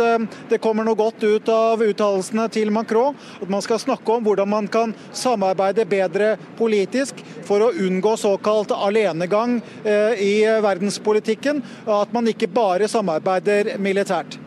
[0.52, 3.16] det kommer noe godt ut av uttalelsene til Macron.
[3.42, 8.76] At man skal snakke om hvordan man kan samarbeide bedre politisk for å unngå såkalt
[8.76, 9.58] alenegang
[10.22, 11.64] i verdenspolitikken.
[11.90, 14.40] At man ikke bare samarbeider samarbeider militært.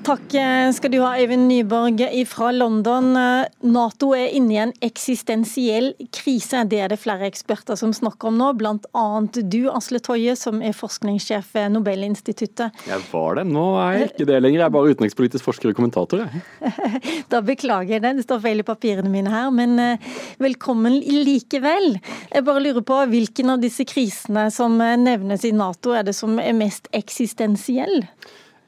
[0.00, 0.32] Takk
[0.72, 3.12] skal du ha, Eivind Nyborg fra London.
[3.60, 6.62] Nato er inne i en eksistensiell krise.
[6.70, 9.04] Det er det flere eksperter som snakker om nå, bl.a.
[9.28, 12.80] du, Asle Toje, som er forskningssjef ved Nobelinstituttet.
[12.88, 14.62] Jeg var det, nå er jeg ikke det lenger.
[14.62, 16.24] Jeg er bare utenrikspolitisk forsker og kommentator.
[16.24, 16.42] Jeg.
[17.30, 19.52] Da beklager jeg det, det står feil i papirene mine her.
[19.54, 20.10] Men eh,
[20.40, 20.96] velkommen
[21.28, 21.92] likevel.
[22.32, 26.40] Jeg bare lurer på hvilken av disse krisene som nevnes i Nato er det som
[26.40, 28.00] er mest eksistensiell?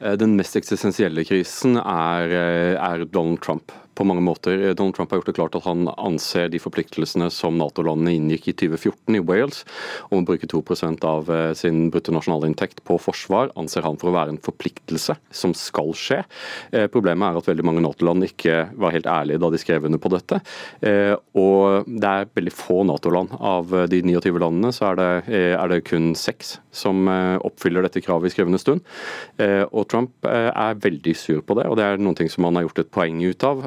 [0.02, 4.74] Eh, den mest eksistensielle krisen er, eh, er Donald Trump på mange måter.
[4.74, 8.54] Donald Trump har gjort det klart at han anser de forpliktelsene som Nato-landene inngikk i
[8.64, 9.62] 2014 i Wales,
[10.10, 10.62] om å bruke 2
[11.08, 15.92] av eh, sin bruttonasjonalinntekt på forsvar, anser han for å være en forpliktelse som skal
[15.96, 16.22] skje.
[16.72, 20.02] Eh, problemet er at veldig mange Nato-land ikke var helt ærlige da de skrev under
[20.02, 20.40] på dette.
[20.80, 23.36] Eh, og det er veldig få Nato-land.
[23.42, 25.10] Av de 29 landene så er det,
[25.52, 28.82] er det kun seks som oppfyller dette kravet i skrevne stund.
[29.72, 32.66] Og Trump er veldig sur på det, og det er noen ting som han har
[32.66, 33.64] gjort et poeng ut av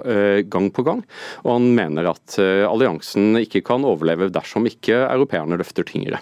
[0.51, 1.03] gang på gang.
[1.43, 6.21] Og han mener at eh, alliansen ikke kan overleve dersom ikke europeerne løfter tyngre.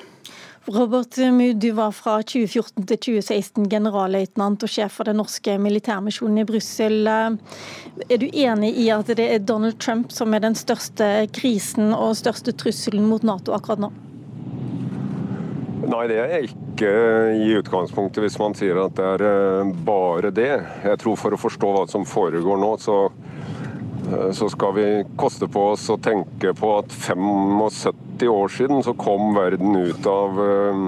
[0.65, 6.39] Robert Mood, du var fra 2014 til 2016 generalløytnant og sjef for den norske militærmisjonen
[6.39, 7.03] i Brussel.
[7.03, 12.15] Er du enig i at det er Donald Trump som er den største krisen og
[12.15, 13.91] største trusselen mot Nato akkurat nå?
[15.83, 16.93] Nei, det er jeg ikke
[17.43, 20.53] i utgangspunktet, hvis man sier at det er eh, bare det.
[20.87, 23.62] Jeg tror For å forstå hva som foregår nå, så Eh,
[24.31, 24.87] så skal vi
[25.17, 30.41] koste på oss å tenke på at 75 år siden så kom verden ut av
[30.43, 30.81] eh,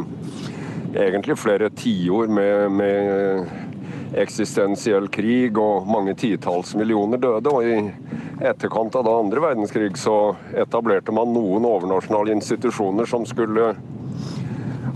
[1.06, 7.52] egentlig flere tiår med, med eksistensiell krig og mange titalls millioner døde.
[7.52, 13.74] Og i etterkant av da andre verdenskrig så etablerte man noen overnasjonale institusjoner som skulle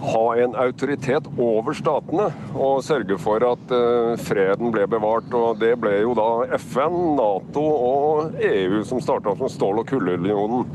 [0.01, 5.27] ha en autoritet over statene og sørge for at uh, freden ble bevart.
[5.35, 10.65] Og Det ble jo da FN, Nato og EU som starta som stål- og kullunionen.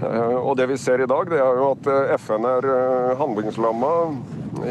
[0.00, 2.70] Uh, og Det vi ser i dag, det er jo at uh, FN er
[3.20, 3.94] handlingslamma.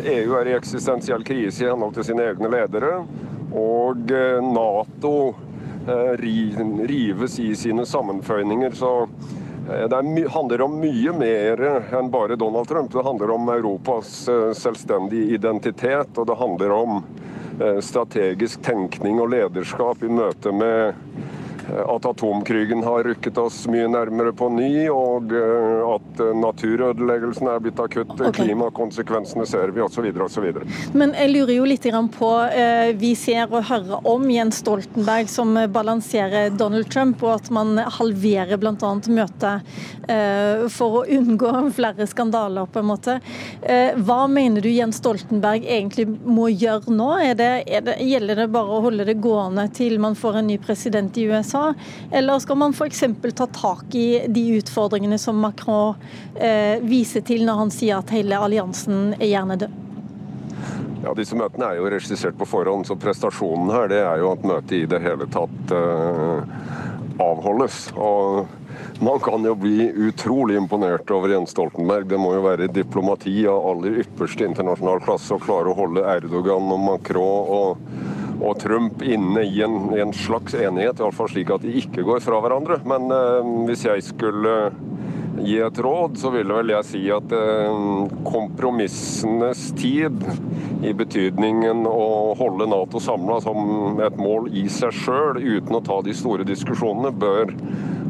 [0.04, 3.04] EU er i eksistensiell krise i henhold til sine egne ledere.
[3.50, 4.12] Og
[4.46, 5.34] Nato
[6.20, 8.76] rives i sine sammenføyninger.
[8.78, 11.62] så Eh, det handler om mye mer
[11.94, 12.92] enn bare Donald Trump.
[12.92, 17.04] Det handler om Europas eh, selvstendige identitet, og det handler om
[17.62, 20.98] eh, strategisk tenkning og lederskap i møte med
[21.70, 27.80] at atomkrigen har rykket oss mye nærmere på ny, og eh, at naturødeleggelsen er blitt
[27.82, 28.46] akutt, okay.
[28.46, 30.10] klimakonsekvensene ser vi osv.
[30.26, 30.48] osv.
[30.98, 35.56] Men jeg lurer jo litt på, eh, vi ser og hører om Jens Stoltenberg som
[35.74, 38.94] balanserer Donald Trump, og at man halverer bl.a.
[39.10, 39.78] møtet
[40.74, 43.20] for å unngå flere skandaler, på en måte.
[44.02, 47.10] Hva mener du Jens Stoltenberg egentlig må gjøre nå?
[47.24, 50.50] Er det, er det, gjelder det bare å holde det gående til man får en
[50.50, 51.59] ny president i USA?
[51.60, 51.74] USA?
[52.12, 53.04] Eller skal man f.eks.
[53.36, 55.96] ta tak i de utfordringene som Macron
[56.36, 59.78] eh, viser til når han sier at hele alliansen er gjerne død?
[61.04, 64.44] Ja, Disse møtene er jo regissert på forhånd, så prestasjonen her det er jo at
[64.44, 66.58] møtet i det hele tatt eh,
[67.24, 67.86] avholdes.
[67.96, 68.50] Og
[69.00, 72.10] man kan jo bli utrolig imponert over Jens Stoltenberg.
[72.12, 76.68] Det må jo være diplomati av aller ypperste internasjonal klasse å klare å holde Erdogan
[76.76, 78.09] og Macron og
[78.40, 82.24] og Trump inne i en, i en slags enighet, iallfall slik at de ikke går
[82.24, 82.80] fra hverandre.
[82.88, 84.56] Men eh, hvis jeg skulle
[85.40, 87.84] gi et råd, så ville vel jeg si at eh,
[88.28, 90.24] kompromissenes tid,
[90.80, 95.98] i betydningen å holde Nato samla som et mål i seg sjøl, uten å ta
[96.06, 97.52] de store diskusjonene, bør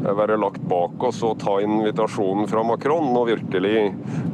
[0.00, 3.90] være lagt bak oss og ta invitasjonen fra Macron og virkelig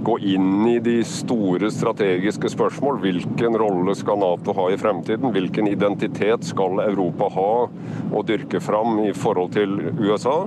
[0.07, 3.01] gå inn i de store strategiske spørsmål.
[3.03, 5.33] Hvilken rolle skal Nato ha i fremtiden?
[5.35, 10.45] Hvilken identitet skal Europa ha og dyrke fram i forhold til USA?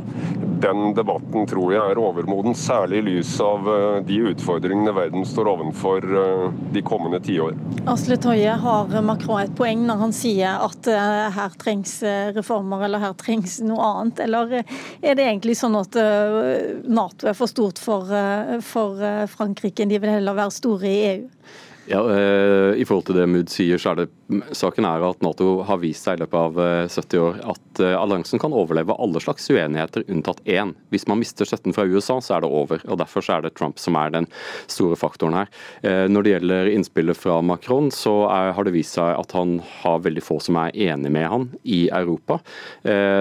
[0.60, 5.48] Den debatten tror jeg er overmoden, særlig i lys av eh, de utfordringene verden står
[5.54, 7.56] overfor eh, de kommende tiår.
[7.88, 11.96] Asle Toje, har Macron et poeng når han sier at eh, her trengs
[12.36, 14.20] reformer eller her trengs noe annet?
[14.28, 15.96] Eller er det egentlig sånn at
[16.90, 18.12] Nato er for stort for,
[18.66, 19.00] for
[19.32, 21.28] Frankrike, de vil heller være store i EU?
[21.90, 22.04] Ja,
[22.76, 26.06] I forhold til det Mood sier, så er det Saken er at Nato har vist
[26.06, 26.58] seg i løpet av
[26.94, 30.76] 70 eh, år at eh, alliansen kan overleve alle slags uenigheter unntatt én.
[30.94, 32.84] Hvis man mister støtten fra USA, så er det over.
[32.86, 34.28] og Derfor er det Trump som er den
[34.70, 35.50] store faktoren her.
[35.82, 39.58] Eh, når det gjelder innspillet fra Macron, så er, har det vist seg at han
[39.80, 42.40] har veldig få som er enig med han i Europa.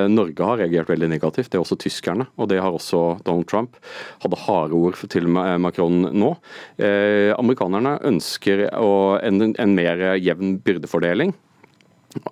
[0.09, 2.27] Norge har reagert veldig negativt, det er også tyskerne.
[2.39, 3.77] Og det har også Donald Trump.
[4.23, 6.31] Hadde harde ord til Macron nå.
[7.39, 11.35] Amerikanerne ønsker en, en mer jevn byrdefordeling maktfordeling.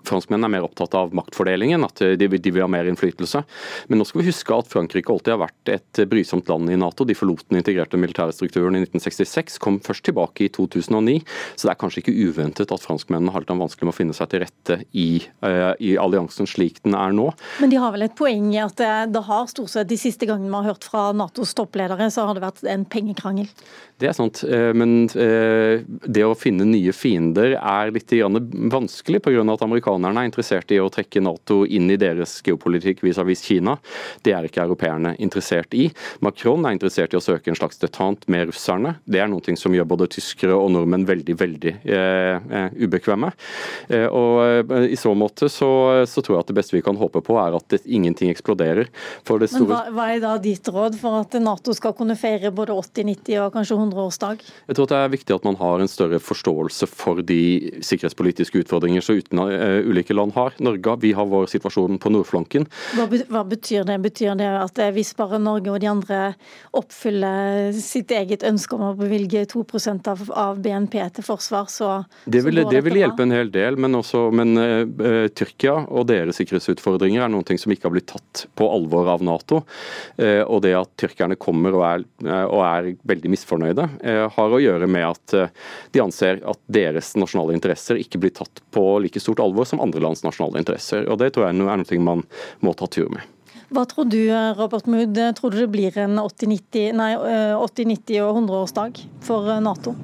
[0.08, 3.42] Franskmennene er mer opptatt av maktfordelingen, at de, de, vil ha mer innflytelse.
[3.90, 7.04] Men nå skal vi huske at Frankrike alltid har vært et brysomt land i Nato.
[7.04, 11.18] De forlot den integrerte militære strukturen i 1966, kom først tilbake i 2009.
[11.54, 14.30] Så det er kanskje ikke uventet at franskmennene har litt vanskelig med å finne seg
[14.32, 15.08] til rette i,
[15.44, 17.28] uh, i, alliansen slik den er nå.
[17.60, 20.28] Men de har vel et poeng i at det, det har stort sett de siste
[20.28, 23.52] gangene vi har hørt fra Natos toppledere, så har det vært en pengekrangel?
[24.00, 29.44] Det er sant, eh, men eh, det å finne nye fiender er litt vanskelig pga.
[29.52, 33.76] at amerikanerne er interessert i å trekke Nato inn i deres geopolitikk vis-à-vis Kina.
[34.22, 35.88] Det er ikke europeerne interessert i.
[36.24, 38.96] Macron er interessert i å søke en slags detant med russerne.
[39.04, 43.30] Det er noe som gjør både tyskere og nordmenn veldig veldig eh, eh ubekvemme.
[43.88, 45.70] Eh, og I så måte så,
[46.06, 48.90] så, tror jeg at det beste vi kan håpe på, er at det, ingenting eksploderer.
[49.26, 49.46] Store...
[49.46, 53.06] Men hva, hva er da ditt råd for at Nato skal kunne feire både 80,
[53.12, 54.42] 90 og kanskje 100 100-årsdag?
[54.68, 57.40] Jeg tror det er viktig at man har en større forståelse for de
[57.84, 59.40] sikkerhetspolitiske utfordringer som uten,
[59.86, 60.54] ulike land har.
[60.62, 62.66] Norge vi har vår situasjon på nordflanken.
[62.96, 63.98] Hva, hva, betyr det?
[64.04, 66.20] Betyr det at eh, hvis bare Norge og de andre
[66.76, 69.64] oppfyller sitt eget ønske om å bevilge 2
[70.12, 71.92] av, av BNP til forsvar, så,
[72.24, 75.76] det vil, så går det vil hjelpe en hel del, men, også, men uh, Tyrkia
[75.86, 79.62] og deres sikkerhetsutfordringer er noen ting som ikke har blitt tatt på alvor av Nato.
[80.20, 82.04] Uh, og det at tyrkerne kommer og er,
[82.46, 85.52] og er veldig misfornøyde eh, har å gjøre med at eh,
[85.94, 90.02] de anser at deres nasjonale interesser ikke blir tatt på like stort alvor som andre
[90.04, 91.06] lands nasjonale interesser.
[91.10, 92.26] Og Det tror jeg er noe man
[92.60, 93.24] må ta tur med.
[93.74, 94.20] Hva tror du,
[94.54, 99.96] Robert Mood, tror du det blir en 80-, 90- og 100-årsdag for Nato?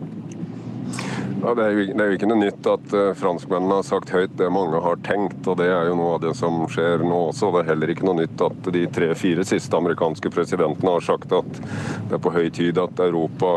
[1.42, 4.12] Ja, det, er jo, det, er jo, ikke noe nytt at uh, franskmennene har sagt
[4.14, 7.18] høyt det mange har tenkt, og det er jo noe av det som skjer nå
[7.32, 7.50] også.
[7.50, 11.50] Det er heller ikke noe nytt at de tre-fire siste amerikanske presidentene har sagt at
[11.58, 13.50] det er på høy tid at Europa,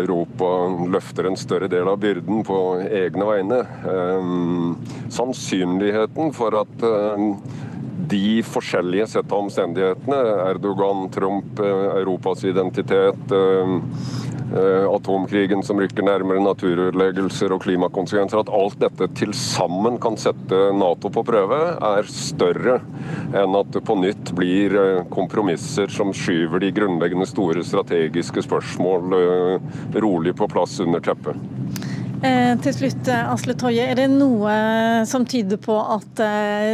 [0.00, 0.50] Europa
[0.96, 3.60] løfter en større del av byrden på egne vegne.
[3.86, 4.74] Um,
[5.14, 7.30] sannsynligheten for at uh,
[7.96, 13.32] de forskjellige sett av omstendighetene, Erdogan, Trump, Europas identitet,
[14.54, 20.60] Eh, atomkrigen som rykker nærmere, naturødeleggelser og klimakonsekvenser, at alt dette til sammen kan sette
[20.76, 22.76] Nato på prøve, er større
[23.34, 29.18] enn at det på nytt blir eh, kompromisser som skyver de grunnleggende store strategiske spørsmål
[29.18, 31.34] eh, rolig på plass under teppet.
[32.24, 34.52] Eh, til slutt, Asle Toje, er det noe
[35.08, 36.22] som tyder på at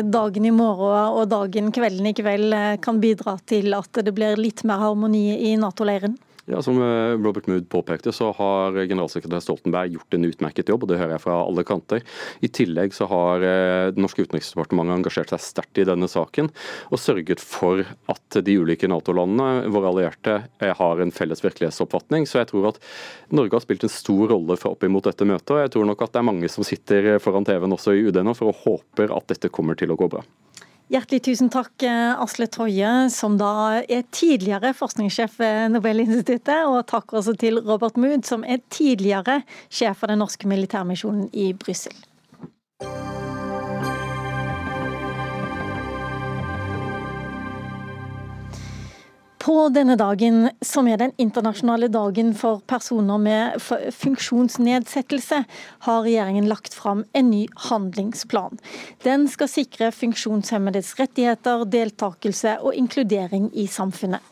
[0.07, 4.63] dagen i morgen og dagen kvelden i kveld kan bidra til at det blir litt
[4.69, 6.15] mer harmoni i Nato-leiren?
[6.51, 10.91] Ja, Som eh, Robert Mood påpekte, så har generalsekretær Stoltenberg gjort en utmerket jobb, og
[10.91, 12.03] det hører jeg fra alle kanter.
[12.43, 16.51] I tillegg så har eh, det norske utenriksdepartementet engasjert seg sterkt i denne saken,
[16.91, 22.27] og sørget for at de ulike Nato-landene, våre allierte, eh, har en felles virkelighetsoppfatning.
[22.27, 22.83] Så jeg tror at
[23.31, 26.03] Norge har spilt en stor rolle for opp imot dette møtet, og jeg tror nok
[26.03, 29.15] at det er mange som sitter foran TV-en også i UD nå for å håper
[29.15, 30.27] at dette kommer til å gå bra.
[30.93, 36.67] Hjertelig tusen takk, eh, Asle Toje, som da er tidligere forskningssjef ved Nobelinstituttet.
[36.69, 39.41] Og takk også til Robert Mood, som er tidligere
[39.73, 41.97] sjef for den norske militærmisjonen i Brussel.
[49.43, 53.57] På denne dagen, som er den internasjonale dagen for personer med
[53.91, 55.41] funksjonsnedsettelse,
[55.83, 58.61] har regjeringen lagt fram en ny handlingsplan.
[59.03, 64.23] Den skal sikre funksjonshemmedes rettigheter, deltakelse og inkludering i samfunnet.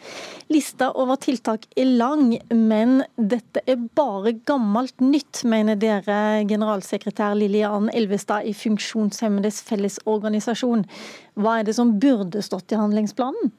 [0.47, 7.91] Lista over tiltak er lang, men dette er bare gammelt nytt, mener dere, generalsekretær Lillian
[7.91, 10.87] Elvestad i Funksjonshemmedes Fellesorganisasjon.
[11.35, 13.51] Hva er det som burde stått i handlingsplanen?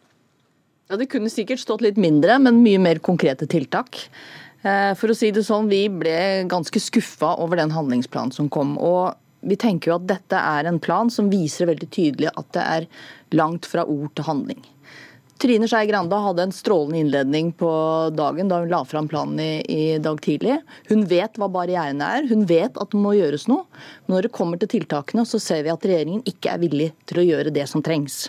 [0.92, 3.96] Ja, Det kunne sikkert stått litt mindre, men mye mer konkrete tiltak.
[4.62, 8.78] Eh, for å si det sånn, Vi ble ganske skuffa over den handlingsplanen som kom.
[8.78, 12.62] og Vi tenker jo at dette er en plan som viser veldig tydelig at det
[12.62, 12.88] er
[13.32, 14.60] langt fra ord til handling.
[15.40, 19.64] Trine Skei Grande hadde en strålende innledning på dagen da hun la fram planen i,
[19.66, 20.60] i, dag tidlig.
[20.90, 23.64] Hun vet hva barrierene er, hun vet at det må gjøres noe.
[24.06, 27.24] Men når det kommer til tiltakene, så ser vi at regjeringen ikke er villig til
[27.24, 28.28] å gjøre det som trengs.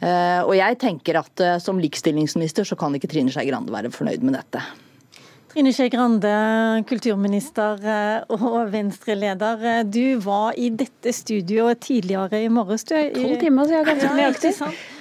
[0.00, 3.92] Eh, og jeg tenker at eh, som likestillingsminister så kan ikke Trine Skei Grande være
[3.92, 4.62] fornøyd med dette.
[5.50, 6.30] Trine Skei Grande,
[6.88, 9.82] kulturminister eh, og Venstre-leder.
[9.84, 12.86] Du var i dette studioet tidligere i morges.
[12.88, 14.54] Tolv timer siden, ganske nøyaktig.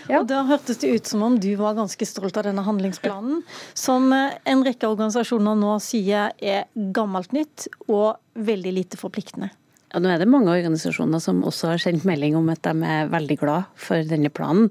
[0.09, 0.19] Ja.
[0.19, 3.43] Og Da hørtes det ut som om du var ganske stolt av denne handlingsplanen,
[3.77, 6.65] som en rekke organisasjoner nå sier er
[6.97, 9.53] gammelt nytt og veldig lite forpliktende.
[9.89, 13.07] Ja, nå er det mange organisasjoner som også har sendt melding om at de er
[13.09, 14.67] veldig glad for denne planen.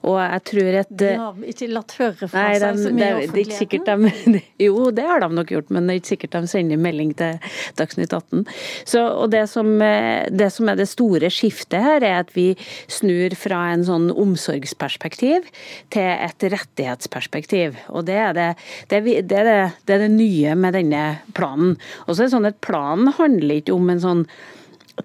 [0.00, 3.26] Og jeg tror at De har ikke latt høre fra nei, seg så mye i
[3.26, 4.06] offentligheten?
[4.32, 7.12] De, jo, det har de nok gjort, men det er ikke sikkert de sender melding
[7.18, 8.46] til Dagsnytt 18.
[8.88, 12.46] Så, og det som, det som, er det store skiftet her, er at vi
[12.88, 15.52] snur fra en sånn omsorgsperspektiv
[15.92, 17.76] til et rettighetsperspektiv.
[17.92, 18.48] Og det er det,
[18.88, 21.04] det, er det, det er nye med denne
[21.36, 21.76] planen.
[22.06, 24.26] Og så er det sånn at Planen handler ikke om en sånn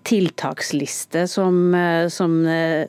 [0.04, 2.84] tiltaksliste som, eh, som uh,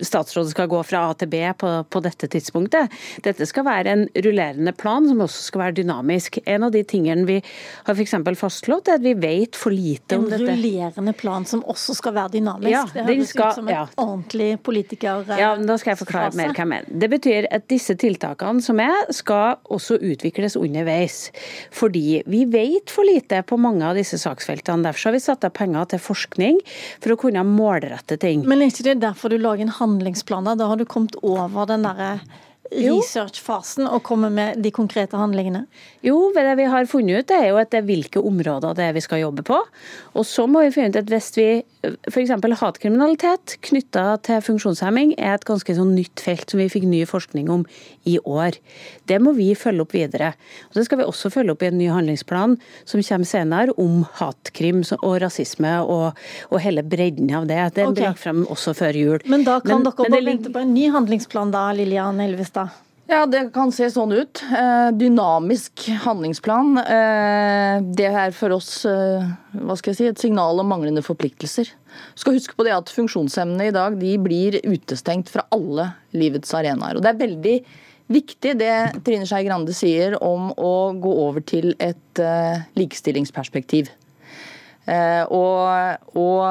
[0.00, 2.92] statsrådet skal gå fra A til B på, på, dette tidspunktet.
[3.24, 6.38] Dette skal være en rullerende plan som også skal være dynamisk.
[6.44, 7.38] En av de tingene vi
[7.86, 8.16] har f.eks.
[8.36, 10.42] fastslått, er at vi vet for lite om dette.
[10.44, 12.74] En rullerende plan som også skal være dynamisk?
[12.74, 13.86] Ja, det høres skal, ut som en ja.
[13.96, 15.40] ordentlig politikerfase.
[15.40, 17.00] Ja, men Da skal jeg forklare mer hva jeg mener.
[17.06, 21.30] Det betyr at disse tiltakene som er, skal også utvikles underveis.
[21.74, 24.84] Fordi vi vet for lite på mange av disse saksfeltene.
[24.86, 26.60] Derfor har vi satt av penger til forskning
[27.02, 28.44] for å kunne målrette ting.
[28.48, 30.48] Men er ikke det derfor du lager en handlingsplan?
[30.48, 32.18] Da da har du kommet over den derre
[32.72, 35.64] researchfasen og komme med de konkrete handlingene?
[36.04, 38.96] Jo, det vi har funnet ut er jo at det er hvilke områder det er
[38.96, 39.60] vi skal jobbe på.
[40.16, 41.48] Og så må vi finne ut at hvis vi
[42.08, 42.32] f.eks.
[42.60, 47.50] hatkriminalitet knytta til funksjonshemming er et ganske sånn nytt felt som vi fikk ny forskning
[47.52, 47.64] om
[48.08, 48.58] i år.
[49.10, 50.32] Det må vi følge opp videre.
[50.70, 54.04] Og Det skal vi også følge opp i en ny handlingsplan som kommer senere om
[54.20, 56.18] hatkrim og rasisme og,
[56.50, 57.62] og hele bredden av det.
[57.78, 58.16] Den okay.
[58.18, 59.20] frem også før jul.
[59.26, 62.82] Men da kan men, dere bare vente på en ny handlingsplan da, Lilian Elvestad?
[63.06, 64.40] Ja, det kan se sånn ut.
[64.50, 66.72] Eh, dynamisk handlingsplan.
[66.82, 69.28] Eh, det er for oss eh,
[69.62, 71.70] hva skal jeg si, et signal om manglende forpliktelser.
[72.18, 76.98] Skal huske på det at Funksjonshemmede i dag de blir utestengt fra alle livets arenaer.
[76.98, 77.54] Og Det er veldig
[78.10, 78.74] viktig det
[79.06, 82.22] Trine Skei Grande sier om å gå over til et
[82.78, 83.90] likestillingsperspektiv.
[84.86, 86.42] Eh, og, og,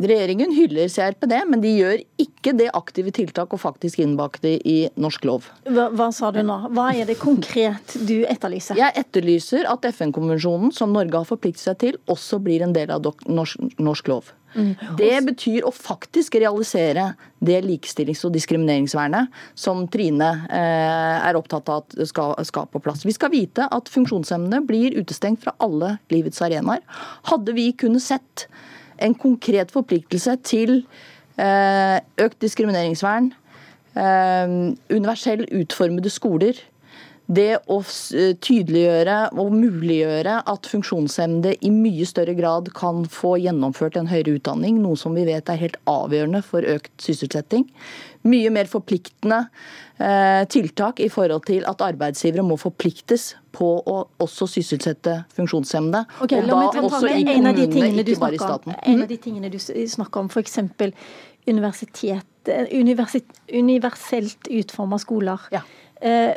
[0.00, 4.76] regjeringen hyller CRPD, men de gjør ikke det aktive tiltak å faktisk innbake det i
[5.00, 5.50] norsk lov.
[5.68, 6.56] Hva, hva, sa du nå?
[6.72, 8.80] Hva er det konkret du etterlyser?
[8.80, 13.04] Jeg etterlyser at FN-konvensjonen som Norge har forpliktet seg til, også blir en del av
[13.28, 14.32] norsk, norsk lov.
[14.54, 14.74] Mm.
[14.98, 17.10] Det betyr å faktisk realisere
[17.44, 23.04] det likestillings- og diskrimineringsvernet som Trine eh, er opptatt av at skal, skal på plass.
[23.06, 26.84] Vi skal vite at funksjonshemmede blir utestengt fra alle livets arenaer.
[27.30, 28.46] Hadde vi kunnet sett
[29.02, 30.76] en konkret forpliktelse til
[31.40, 33.32] eh, økt diskrimineringsvern,
[33.98, 34.54] eh,
[34.94, 36.62] universell utformede skoler,
[37.26, 43.96] det å eh, tydeliggjøre og muliggjøre at funksjonshemmede i mye større grad kan få gjennomført
[43.96, 47.64] en høyere utdanning, noe som vi vet er helt avgjørende for økt sysselsetting.
[48.28, 49.40] Mye mer forpliktende
[49.96, 56.04] eh, tiltak i forhold til at arbeidsgivere må forpliktes på å også sysselsette funksjonshemmede.
[56.26, 58.76] Okay, og da også i kommunene, ikke bare i staten.
[58.84, 60.60] En av de tingene du snakker om, f.eks.
[61.48, 65.48] universitet, eh, universit, universelt utforma skoler.
[65.54, 65.64] Ja.
[66.04, 66.34] Eh,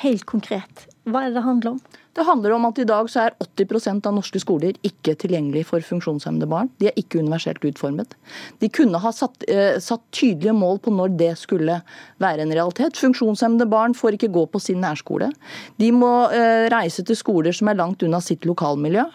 [0.00, 1.82] helt konkret, hva er det det handler om?
[2.12, 5.84] Det handler om at i dag så er 80% av norske skoler ikke tilgjengelig for
[5.86, 6.68] funksjonshemmede barn.
[6.80, 8.12] De er ikke universelt utformet.
[8.60, 11.80] De kunne ha satt, eh, satt, tydelige mål på når det skulle
[12.20, 13.00] være en realitet.
[13.00, 15.32] Funksjonshemmede barn får ikke gå på sin nærskole.
[15.78, 19.08] De må eh, reise til skoler som er langt unna sitt lokalmiljø.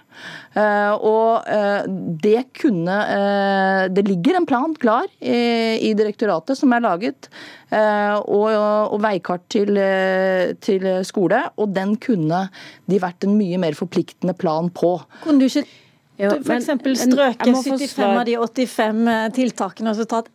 [0.58, 1.84] Eh, og eh,
[2.24, 5.38] det kunne eh, Det ligger en plan klar i,
[5.86, 7.30] i direktoratet som er laget,
[7.68, 9.76] og, og veikart til,
[10.64, 11.42] til skole.
[11.60, 12.46] Og den kunne
[12.88, 14.96] de vært en mye mer forpliktende plan på.
[15.24, 15.66] Kunne du ikke
[16.18, 16.72] f.eks.
[17.04, 20.32] strøke 75 av de 85 eh, tiltakene og så tatt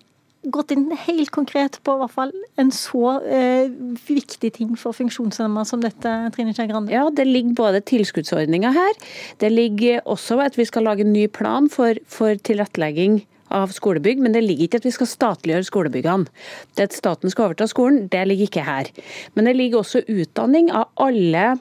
[0.50, 3.70] gått inn helt konkret på hvert fall en så eh,
[4.06, 6.94] viktig ting for funksjonshemmede som dette, Trine Kjær Grande?
[6.94, 8.96] Ja, det ligger både tilskuddsordninger her.
[9.38, 13.20] Det ligger også at vi skal lage en ny plan for, for tilrettelegging
[13.52, 16.30] av skolebygg, men det ligger ikke at vi skal statliggjøre skolebyggene.
[16.74, 18.90] Det at staten skal overta skolen, det ligger ikke her.
[19.36, 21.52] Men det ligger også utdanning av alle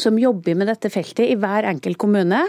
[0.00, 2.40] som jobber med dette feltet i hver enkelt kommune,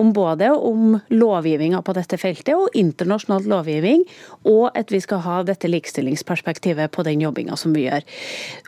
[0.00, 4.04] om både om lovgivninga på dette feltet og internasjonal lovgivning,
[4.48, 8.06] og at vi skal ha dette likestillingsperspektivet på den jobbinga som vi gjør.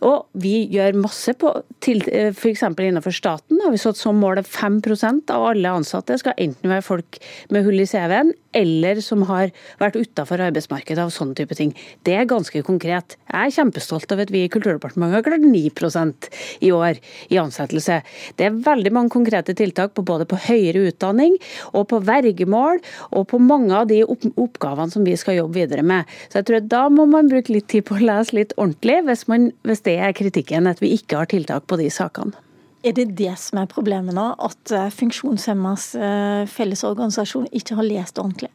[0.07, 1.53] Og vi gjør masse på
[1.87, 2.65] f.eks.
[2.67, 6.85] innenfor staten har vi satt som mål at 5% av alle ansatte skal enten være
[6.87, 7.21] folk
[7.55, 11.75] med hull i CV-en eller som har vært utafor arbeidsmarkedet av sånne type ting.
[12.07, 13.19] Det er ganske konkret.
[13.29, 16.31] Jeg er kjempestolt av at vi i Kulturdepartementet har klart 9%
[16.67, 17.01] i år
[17.33, 18.01] i ansettelse.
[18.39, 21.37] Det er veldig mange konkrete tiltak på både på høyere utdanning
[21.73, 22.81] og på vergemål
[23.11, 26.09] og på mange av de oppgavene som vi skal jobbe videre med.
[26.31, 28.99] Så jeg tror at Da må man bruke litt tid på å lese litt ordentlig,
[29.07, 32.46] hvis, man, hvis det er kritikken at vi ikke har tiltak på de sakene.
[32.87, 38.21] Er det det som er problemet nå, at eh, Funksjonshemmas eh, fellesorganisasjon ikke har lest
[38.23, 38.53] ordentlig?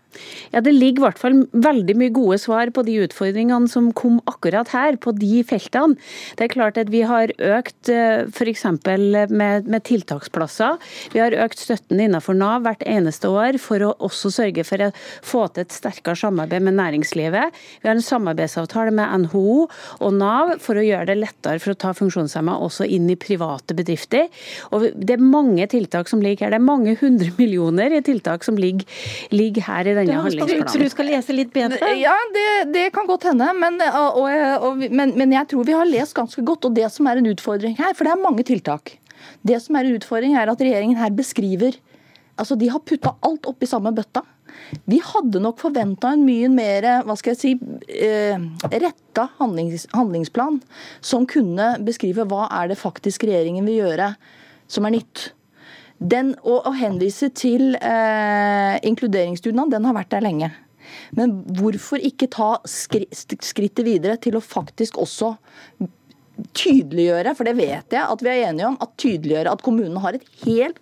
[0.51, 4.19] Ja, Det ligger i hvert fall veldig mye gode svar på de utfordringene som kom
[4.29, 5.97] akkurat her, på de feltene.
[6.39, 8.65] Det er klart at vi har økt eh, f.eks.
[8.81, 10.79] Med, med tiltaksplasser.
[11.11, 14.91] Vi har økt støtten innenfor Nav hvert eneste år for å også sørge for å
[15.25, 17.59] få til et sterkere samarbeid med næringslivet.
[17.81, 21.79] Vi har en samarbeidsavtale med NHO og Nav for å gjøre det lettere for å
[21.83, 24.20] ta funksjonshemma også inn i private bedrifter.
[24.71, 26.55] Og Det er mange tiltak som ligger her.
[26.55, 28.87] Det er mange hundre millioner i tiltak som ligger,
[29.33, 30.71] ligger her i denne handlingsplanen.
[30.71, 31.93] Så du skal lese litt bedre?
[31.99, 33.51] Ja, det, det kan godt hende.
[33.57, 36.69] Men, og, og, men, men, jeg tror vi har lest ganske godt.
[36.69, 38.97] Og det som er en utfordring her, for det er mange tiltak.
[39.45, 41.79] Det som er en utfordring, er at regjeringen her beskriver
[42.39, 44.23] Altså, De har putta alt oppi samme bøtta.
[44.89, 47.51] Vi hadde nok forventa en mye mer hva skal jeg si,
[47.91, 48.39] eh,
[48.71, 50.61] retta handlings, handlingsplan,
[51.01, 54.13] som kunne beskrive hva er det faktisk regjeringen vil gjøre
[54.71, 55.31] som er nytt.
[56.01, 60.51] Den, å, å henvise til eh, inkluderingsdugnaden, den har vært der lenge.
[61.15, 65.35] Men hvorfor ikke ta skrittet videre til å faktisk også
[66.57, 70.17] tydeliggjøre, for det vet jeg at vi er enige om, at tydeliggjøre at kommunene har
[70.17, 70.79] et helt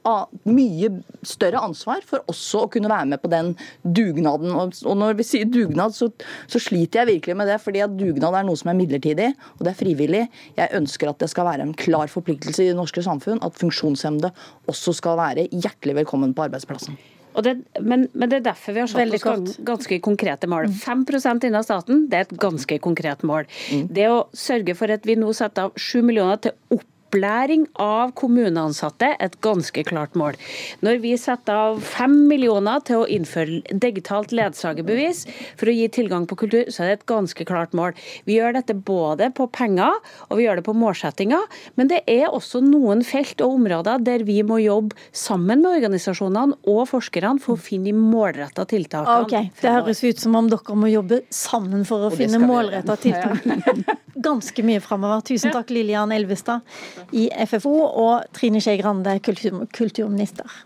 [0.47, 0.91] mye
[1.27, 3.53] større ansvar for også å kunne være med på den
[3.83, 4.55] dugnaden.
[4.55, 6.09] Og når vi sier dugnad, så,
[6.49, 9.65] så sliter jeg virkelig med det, fordi at dugnad er noe som er midlertidig, og
[9.65, 10.25] det er frivillig.
[10.57, 14.33] Jeg ønsker at det skal være en klar forpliktelse i det norske samfunn at funksjonshemmede
[14.69, 16.97] også skal være hjertelig velkommen på arbeidsplassen.
[17.39, 20.69] Det, men, men, det er derfor vi har satt oss ganske, ganske konkrete mål.
[20.81, 23.47] 5% innen staten, det er et ganske konkret mål.
[23.71, 23.85] Mm.
[23.95, 28.11] Det å sørge for at vi nå setter av 7 millioner til opp opplæring av
[28.13, 30.37] kommuneansatte et ganske klart mål.
[30.85, 35.25] Når vi setter av fem millioner til å innføre digitalt ledsagerbevis
[35.57, 37.95] for å gi tilgang på kultur, så er det et ganske klart mål.
[38.25, 39.97] Vi gjør dette både på penger
[40.29, 44.25] og vi gjør det på målsettinger, men det er også noen felt og områder der
[44.27, 49.25] vi må jobbe sammen med organisasjonene og forskerne for å finne de målretta tiltakene.
[49.25, 53.41] Okay, det høres ut som om dere må jobbe sammen for å finne målretta tiltak.
[54.29, 55.23] Ganske mye framover.
[55.25, 56.65] Tusen takk, Lillian Elvestad
[57.11, 60.59] i FFO, og Trine Skei Grande, kultur, kulturminister.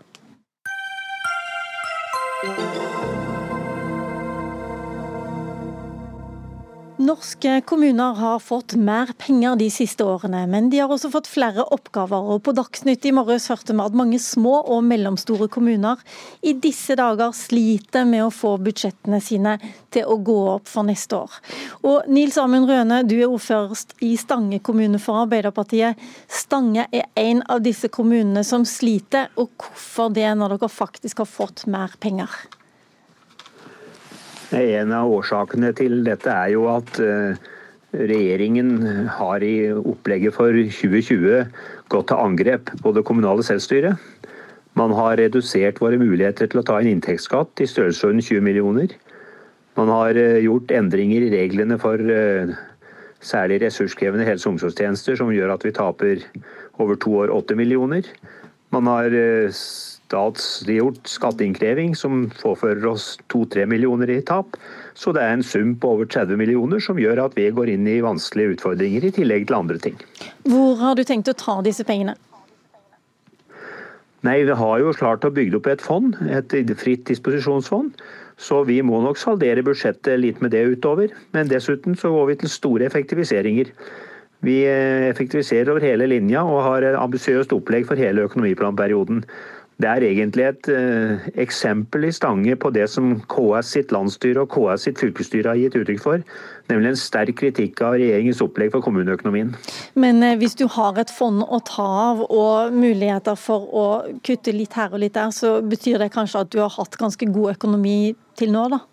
[6.94, 11.64] Norske kommuner har fått mer penger de siste årene, men de har også fått flere
[11.74, 12.28] oppgaver.
[12.30, 15.98] og På Dagsnytt i morges hørte vi at mange små og mellomstore kommuner
[16.46, 19.56] i disse dager sliter med å få budsjettene sine
[19.90, 21.34] til å gå opp for neste år.
[21.82, 23.74] Og Nils Amund Røne, du er ordfører
[24.06, 25.98] i Stange kommune for Arbeiderpartiet.
[26.30, 31.34] Stange er en av disse kommunene som sliter, og hvorfor det når dere faktisk har
[31.40, 32.30] fått mer penger?
[34.52, 37.38] En av årsakene til dette er jo at eh,
[37.94, 41.46] regjeringen har i opplegget for 2020
[41.92, 43.96] gått til angrep på det kommunale selvstyret.
[44.74, 48.94] Man har redusert våre muligheter til å ta inn inntektsskatt i størrelsesorden 20 millioner.
[49.78, 52.54] Man har eh, gjort endringer i reglene for eh,
[53.24, 56.24] særlig ressurskrevende helse- og omsorgstjenester, som gjør at vi taper
[56.82, 58.06] over to år 8 millioner.
[58.74, 59.14] Man har
[60.04, 64.56] statsgjort skatteinnkreving som påfører oss 2-3 millioner i tap.
[64.94, 67.88] Så det er en sum på over 30 millioner som gjør at vi går inn
[67.90, 69.96] i vanskelige utfordringer, i tillegg til andre ting.
[70.46, 72.14] Hvor har du tenkt å ta disse pengene?
[74.24, 77.92] Nei, Vi har jo klart å bygge opp et fond, et fritt disposisjonsfond.
[78.40, 81.12] Så vi må nok saldere budsjettet litt med det utover.
[81.36, 83.70] Men dessuten så går vi til store effektiviseringer.
[84.44, 89.22] Vi eh, effektiviserer over hele linja og har ambisiøst opplegg for hele økonomiplanperioden.
[89.82, 94.52] Det er egentlig et eh, eksempel i Stange på det som KS sitt landsstyre og
[94.54, 96.22] KS sitt fylkesstyre har gitt uttrykk for,
[96.70, 99.50] nemlig en sterk kritikk av regjeringens opplegg for kommuneøkonomien.
[99.98, 103.86] Men eh, hvis du har et fond å ta av og muligheter for å
[104.26, 107.30] kutte litt her og litt der, så betyr det kanskje at du har hatt ganske
[107.34, 108.84] god økonomi til nå, da?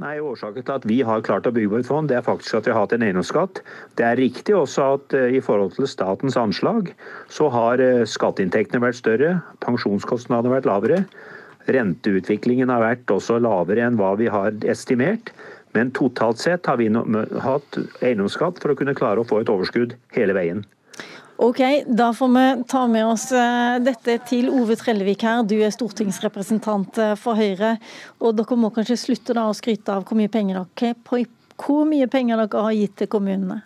[0.00, 2.56] Nei, Årsaken til at vi har klart å bygge på et fond, det er faktisk
[2.56, 3.60] at vi har hatt en eiendomsskatt.
[4.00, 6.88] Det er riktig også at uh, i forhold til statens anslag,
[7.28, 11.02] så har uh, skatteinntektene vært større, pensjonskostnadene vært lavere.
[11.68, 15.34] Renteutviklingen har vært også lavere enn hva vi har estimert.
[15.76, 16.88] Men totalt sett har vi
[17.44, 20.64] hatt eiendomsskatt for å kunne klare å få et overskudd hele veien.
[21.40, 25.40] Ok, Da får vi ta med oss eh, dette til Ove Trellevik her.
[25.48, 27.78] Du er stortingsrepresentant eh, for Høyre.
[28.20, 31.24] Og dere må kanskje slutte da å skryte av hvor mye penger dere,
[31.56, 33.62] hvor mye penger dere har gitt til kommunene?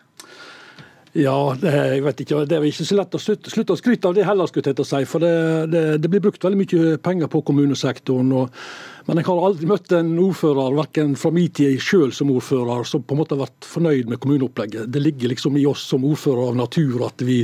[1.19, 4.11] Ja, det, jeg vet ikke, det er ikke så lett å slutte, slutte å skryte
[4.11, 5.03] av det heller, skulle jeg si.
[5.11, 5.35] For det,
[5.75, 8.31] det, det, blir brukt veldig mye penger på kommunesektoren.
[8.39, 8.65] Og,
[9.07, 13.03] men jeg har aldri møtt en ordfører, verken fra min tid sjøl som ordfører, som
[13.05, 14.89] på en måte har vært fornøyd med kommuneopplegget.
[14.93, 17.43] Det ligger liksom i oss som ordfører av natur at vi,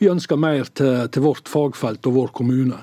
[0.00, 2.80] vi ønsker mer til, til vårt fagfelt og vår kommune.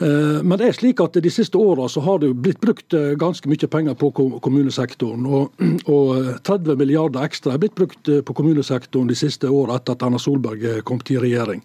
[0.00, 3.50] Eh, men det er slik at de siste åra har det blitt brukt eh, ganske
[3.50, 5.26] mye penger på kommunesektoren.
[5.26, 10.06] Og 30 eh, milliarder ekstra er blitt brukt på kommunesektoren de siste åra etter at
[10.06, 11.64] Erna Solberg kom til regjering.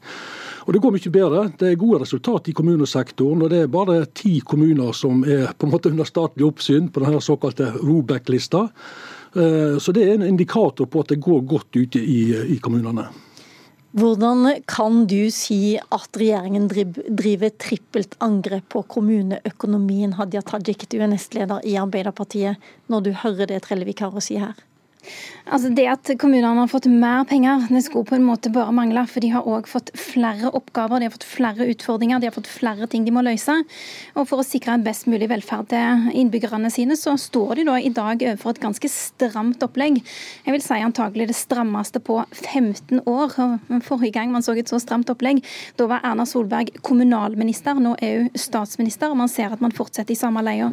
[0.66, 1.42] Og Det går mye bedre.
[1.60, 3.42] Det er gode resultat i kommunesektoren.
[3.42, 7.04] og Det er bare ti kommuner som er på en måte under statlig oppsyn på
[7.04, 8.70] denne såkalte Robek-lista.
[9.34, 13.08] Så det er en indikator på at det går godt ute i, i kommunene.
[13.94, 21.12] Hvordan kan du si at regjeringen driver trippelt angrep på kommuneøkonomien, Hadia Tajik, du er
[21.12, 22.58] nestleder i Arbeiderpartiet,
[22.90, 24.56] når du hører det Trellevik har å si her?
[25.44, 29.04] Altså Det at kommunene har fått mer penger, det skulle på en måte bare mangle.
[29.12, 32.48] For de har òg fått flere oppgaver, de har fått flere utfordringer, de har fått
[32.48, 33.56] flere ting de må løse.
[34.16, 37.76] Og for å sikre en best mulig velferd til innbyggerne sine, så står de da
[37.80, 40.00] i dag overfor et ganske stramt opplegg.
[40.46, 43.36] Jeg vil si antagelig det strammeste på 15 år.
[43.84, 45.42] Forrige gang man så et så stramt opplegg,
[45.80, 50.16] da var Erna Solberg kommunalminister, nå er hun statsminister, og man ser at man fortsetter
[50.16, 50.70] i samme leia.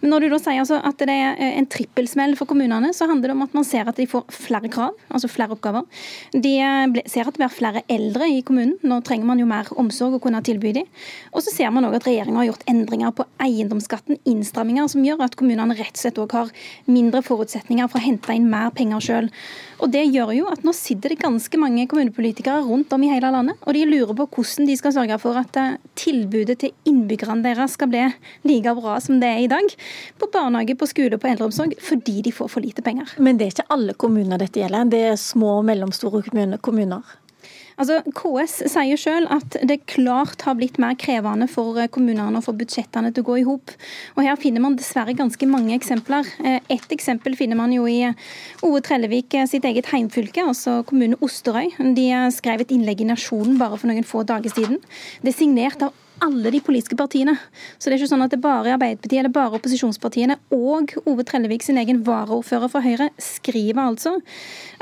[0.00, 3.30] Men når du da sier altså at det er en trippelsmell for kommunene, så handler
[3.30, 5.86] det om at man ser at de får flere krav, altså flere oppgaver.
[6.32, 8.76] De eh, ser at det blir flere eldre i kommunen.
[8.82, 10.88] Nå trenger man jo mer omsorg å kunne tilby dem.
[11.32, 15.26] Og så ser man òg at regjeringa har gjort endringer på eiendomsskatten, innstramminger som gjør
[15.28, 16.52] at kommunene rett og slett òg har
[16.88, 19.32] mindre forutsetninger for å hente inn mer penger sjøl.
[19.78, 23.30] Og det gjør jo at nå sitter det ganske mange kommunepolitikere rundt om i hele
[23.34, 27.46] landet, og de lurer på hvordan de skal sørge for at eh, tilbudet til innbyggerne
[27.46, 28.02] deres skal bli
[28.48, 29.70] like bra som det er i dag.
[30.18, 33.14] På barnehage, på skole, på eldreomsorg, fordi de får for lite penger.
[33.22, 36.24] Men det er ikke alle kommuner dette gjelder, det er små og mellomstore
[36.58, 37.18] kommuner?
[37.78, 42.42] Altså, KS sier selv at det klart har blitt mer krevende for eh, kommunene å
[42.42, 43.70] få budsjettene til å gå i hop.
[44.18, 46.26] Her finner man dessverre ganske mange eksempler.
[46.42, 48.26] Eh, ett eksempel finner man jo i eh,
[48.66, 51.70] Ove Trellevik sitt eget heimfylke, altså kommune Osterøy.
[51.94, 54.82] De skrev et innlegg i Nasjonen bare for noen få dager siden.
[55.22, 55.94] Det er signert av
[56.24, 57.34] alle de politiske partiene.
[57.78, 60.38] Så det er ikke sånn at det bare er Arbeiderpartiet eller bare opposisjonspartiene.
[60.54, 64.16] Og Ove Trellevik sin egen varaordfører fra Høyre skriver altså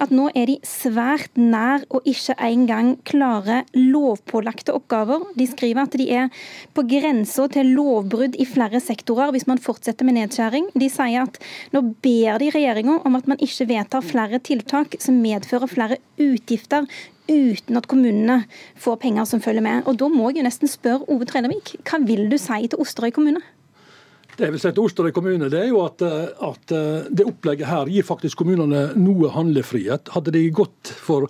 [0.01, 5.25] at nå er de svært nær å ikke engang klare lovpålagte oppgaver.
[5.39, 10.09] De skriver at de er på grensa til lovbrudd i flere sektorer hvis man fortsetter
[10.09, 10.71] med nedskjæring.
[10.77, 11.41] De sier at
[11.75, 16.87] nå ber de regjeringa om at man ikke vedtar flere tiltak som medfører flere utgifter
[17.29, 18.43] uten at kommunene
[18.81, 19.85] får penger som følger med.
[19.87, 23.11] Og Da må jeg jo nesten spørre Ove Trellevik, hva vil du si til Osterøy
[23.11, 23.43] kommune?
[24.37, 27.25] Det jeg vil si til Osterøy kommune, det er jo at, eh, at, eh, det
[27.25, 30.11] opplegget her gir faktisk kommunene noe handlefrihet.
[30.13, 31.25] Hadde de gått for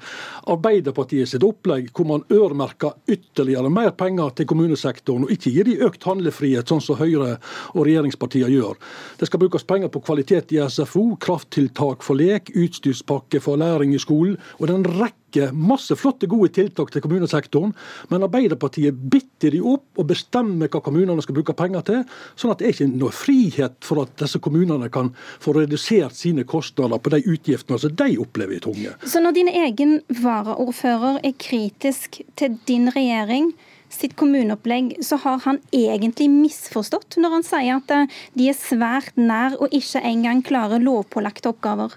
[0.51, 5.79] Arbeiderpartiet sitt opplegg, hvor man øremerker ytterligere mer penger til kommunesektoren, og ikke gir de
[5.87, 7.39] økt handlefrihet, sånn som Høyre
[7.77, 8.75] og regjeringspartiene gjør.
[9.19, 14.03] Det skal brukes penger på kvalitet i SFO, krafttiltak for lek, utstyrspakke for læring i
[14.03, 17.75] skolen, og det er en rekke rekke masse flotte, gode tiltak til kommunesektoren,
[18.11, 22.03] men Arbeiderpartiet bitter de opp og bestemmer hva kommunene skal bruke penger til.
[22.37, 25.13] Sånn at det er ikke noe frihet for at disse kommunene kan
[25.43, 28.97] få redusert sine kostnader på de utgiftene som de opplever i tunge.
[29.07, 33.53] Så når din egen varaordfører er kritisk til din regjering,
[33.87, 39.55] sitt kommuneopplegg, så har han egentlig misforstått når han sier at de er svært nær
[39.63, 41.95] å ikke engang klare lovpålagte oppgaver?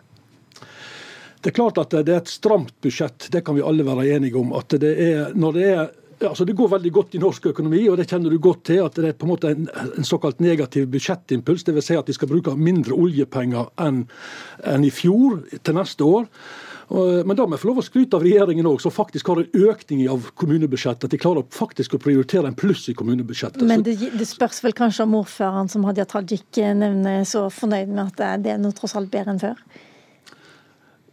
[1.39, 4.35] Det er klart at det er et stramt budsjett, det kan vi alle være enige
[4.39, 4.53] om.
[4.53, 5.87] at det er, når det er
[6.27, 8.81] altså Det går veldig godt i norsk økonomi, og det kjenner du godt til.
[8.83, 11.63] At det er på en måte en, en såkalt negativ budsjettimpuls.
[11.63, 11.85] Dvs.
[11.85, 14.01] Si at de skal bruke mindre oljepenger enn,
[14.67, 16.27] enn i fjor til neste år.
[16.89, 19.67] Men da må jeg få lov å skryte av regjeringen òg, som faktisk har en
[19.69, 21.05] økning av kommunebudsjettet.
[21.05, 23.61] At de klarer faktisk å prioritere en pluss i kommunebudsjettet.
[23.69, 27.93] Men det, det spørs vel kanskje om ordføreren som Hadia Tajik nevner, er så fornøyd
[27.93, 29.61] med at det er noe tross alt bedre enn før?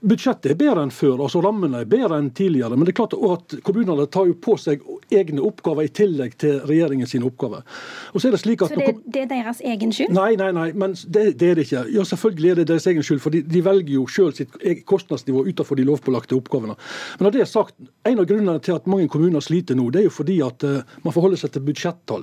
[0.07, 2.76] Budsjettet er bedre enn før, altså rammene er bedre enn tidligere.
[2.76, 6.61] Men det er klart at kommunene tar jo på seg egne oppgaver i tillegg til
[6.66, 7.64] regjeringens oppgaver.
[8.12, 10.14] Og Så, det, det, er deres egen skyld?
[10.14, 11.84] Nei, nei, nei, men det, det, er det ikke.
[11.94, 14.78] Ja, Selvfølgelig er det deres egen skyld, for de, de velger jo selv sitt e-
[14.86, 16.78] kostnadsnivå utenfor de lovpålagte oppgavene.
[17.18, 17.76] Men når det er sagt,
[18.07, 20.96] En av grunnene til at mange kommuner sliter nå, det er jo fordi at uh,
[21.02, 22.22] man forholder seg til budsjettall.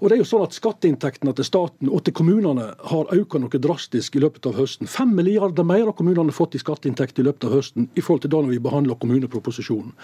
[0.00, 3.60] Og det er jo sånn at Skatteinntektene til staten og til kommunene har økt noe
[3.62, 4.90] drastisk i løpet av høsten.
[4.90, 8.34] Fem milliarder mer har kommunene fått i skatteinntekter i løpet av høsten i forhold til
[8.34, 9.94] da vi behandler kommuneproposisjonen.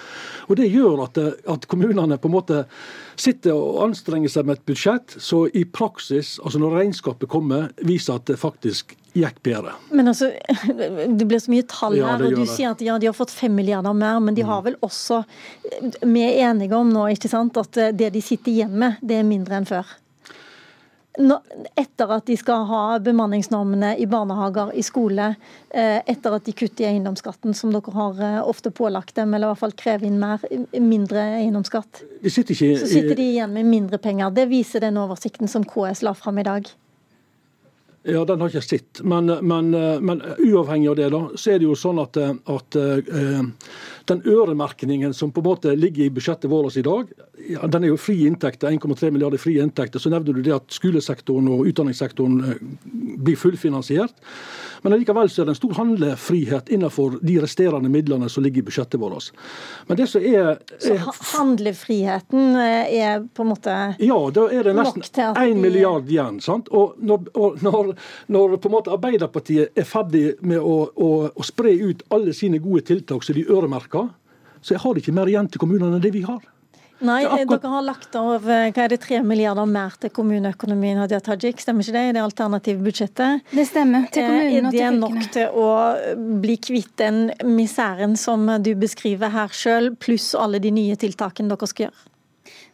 [0.48, 1.18] Og Det gjør at,
[1.48, 2.62] at kommunene på en måte
[3.20, 8.18] sitter og anstrenger seg med et budsjett så i praksis, altså når regnskapet kommer, viser
[8.18, 9.74] at det faktisk gikk bedre.
[9.90, 10.30] Men altså,
[11.20, 13.34] Det blir så mye tall her, ja, og du sier at ja, de har fått
[13.34, 14.68] fem milliarder mer, men de har mm.
[14.68, 15.22] vel også
[16.04, 19.26] Vi er enige om nå ikke sant, at det de sitter igjen med, det er
[19.26, 19.88] mindre enn før?
[21.76, 25.34] etter at de skal ha bemanningsnormene i barnehager, i skole,
[25.70, 29.48] eh, etter at de kutter i eiendomsskatten, som dere har eh, ofte pålagt dem, eller
[29.48, 33.68] i hvert fall krever inn mer, mindre eiendomsskatt, sitter ikke, så sitter de igjen med
[33.68, 34.30] mindre penger.
[34.36, 36.70] Det viser den oversikten som KS la fram i dag.
[38.02, 39.02] Ja, Den har ikke sett.
[39.04, 39.70] Men, men,
[40.00, 43.50] men, uavhengig av det, da, så er det jo sånn at, at uh,
[44.08, 47.10] den øremerkningen som på en måte ligger i budsjettet vårt i dag,
[47.72, 49.98] den er jo frie inntekter, 1,3 milliarder frie inntekter.
[49.98, 52.56] Så nevner du det at skolesektoren og utdanningssektoren uh,
[53.20, 54.14] blir fullfinansiert.
[54.82, 58.66] Men likevel så er det en stor handlefrihet innenfor de resterende midlene som ligger i
[58.68, 59.30] budsjettet vårt.
[59.88, 60.96] Men det som er, er Så
[61.34, 66.40] handlefriheten eh, er på en måte Ja, da er det nesten 1 milliard igjen.
[66.40, 66.70] sant?
[66.72, 67.92] Og når, og når,
[68.32, 72.60] når, på en måte Arbeiderpartiet er ferdig med å, å, å spre ut alle sine
[72.62, 73.89] gode tiltak som de øremerker,
[74.60, 76.40] så jeg har ikke mer igjen til kommunene enn det vi har.
[77.00, 77.62] Nei, akkurat...
[77.62, 81.62] dere har lagt av hva er det, 3 milliarder mer til kommuneøkonomien, Hadia Tajik.
[81.62, 83.46] Stemmer ikke det i det alternative budsjettet?
[83.54, 84.04] Det stemmer.
[84.12, 84.84] Til kommunene og til fylkene.
[84.84, 85.70] Er det nok til å
[86.44, 87.22] bli kvitt den
[87.56, 92.09] miseren som du beskriver her sjøl, pluss alle de nye tiltakene dere skal gjøre?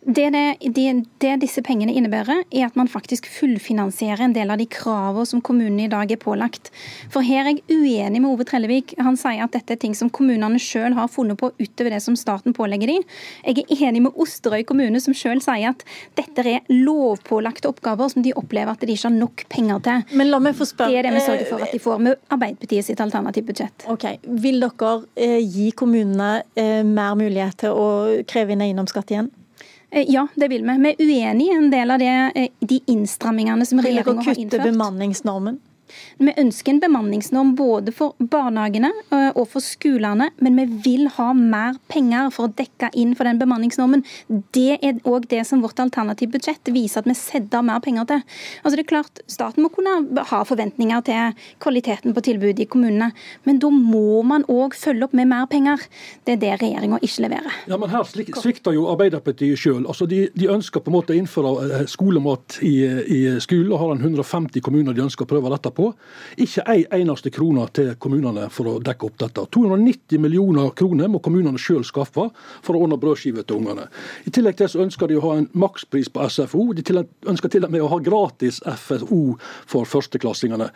[0.07, 4.66] Det, det, det, disse pengene innebærer, er at man faktisk fullfinansierer en del av de
[4.70, 6.68] kravene som kommunene i dag er pålagt.
[7.11, 8.95] For her er jeg uenig med Ove Trellevik.
[9.03, 12.14] Han sier at dette er ting som kommunene sjøl har funnet på utover det som
[12.14, 13.07] staten pålegger dem.
[13.43, 15.83] Jeg er enig med Osterøy kommune, som sjøl sier at
[16.18, 20.05] dette er lovpålagte oppgaver som de opplever at de ikke har nok penger til.
[20.22, 20.93] Men la meg få spørre.
[20.95, 23.89] Det er det vi sørger for at de får med Arbeiderpartiet sitt alternative budsjett.
[23.91, 24.07] Ok,
[24.47, 27.91] Vil dere eh, gi kommunene eh, mer mulighet til å
[28.31, 29.33] kreve inn eiendomsskatt igjen?
[29.91, 30.76] Eh, ja, det vil vi.
[30.78, 34.51] Vi er uenig i en del av det, eh, de innstrammingene som regjeringa har innført.
[34.51, 35.61] Kutte bemanningsnormen?
[36.18, 41.30] Vi ønsker en bemanningsnorm både for barnehagene eh, og for skolene, men vi vil ha
[41.37, 44.05] mer penger for å dekke inn for den bemanningsnormen.
[44.57, 48.24] Det er òg det som vårt alternative budsjett viser at vi setter mer penger til.
[48.62, 53.12] Altså det er klart, Staten må kunne ha forventninger til kvaliteten på tilbudet i kommunene,
[53.45, 55.82] men da må man òg følge opp med mer penger.
[56.26, 57.61] Det er det regjeringa ikke leverer.
[57.70, 59.84] Ja, men Her svikter jo Arbeiderpartiet sjøl.
[59.87, 63.82] Altså de, de, ønsker på en måte å innføre eh, skolemat i, i skolen, og
[63.82, 65.91] har en 150 kommuner de ønsker å prøve dette på.
[66.41, 69.45] Ikke ei eneste krone til kommunene for å dekke opp dette.
[69.57, 72.29] 290 millioner kroner må kommunene sjøl skaffe
[72.64, 73.89] for å ordne brødskiver til ungene.
[74.27, 76.68] I tillegg til så ønsker de å ha en makspris på SFO.
[76.77, 79.20] De ønsker til og med å ha gratis FSO
[79.68, 80.70] for førsteklassingene.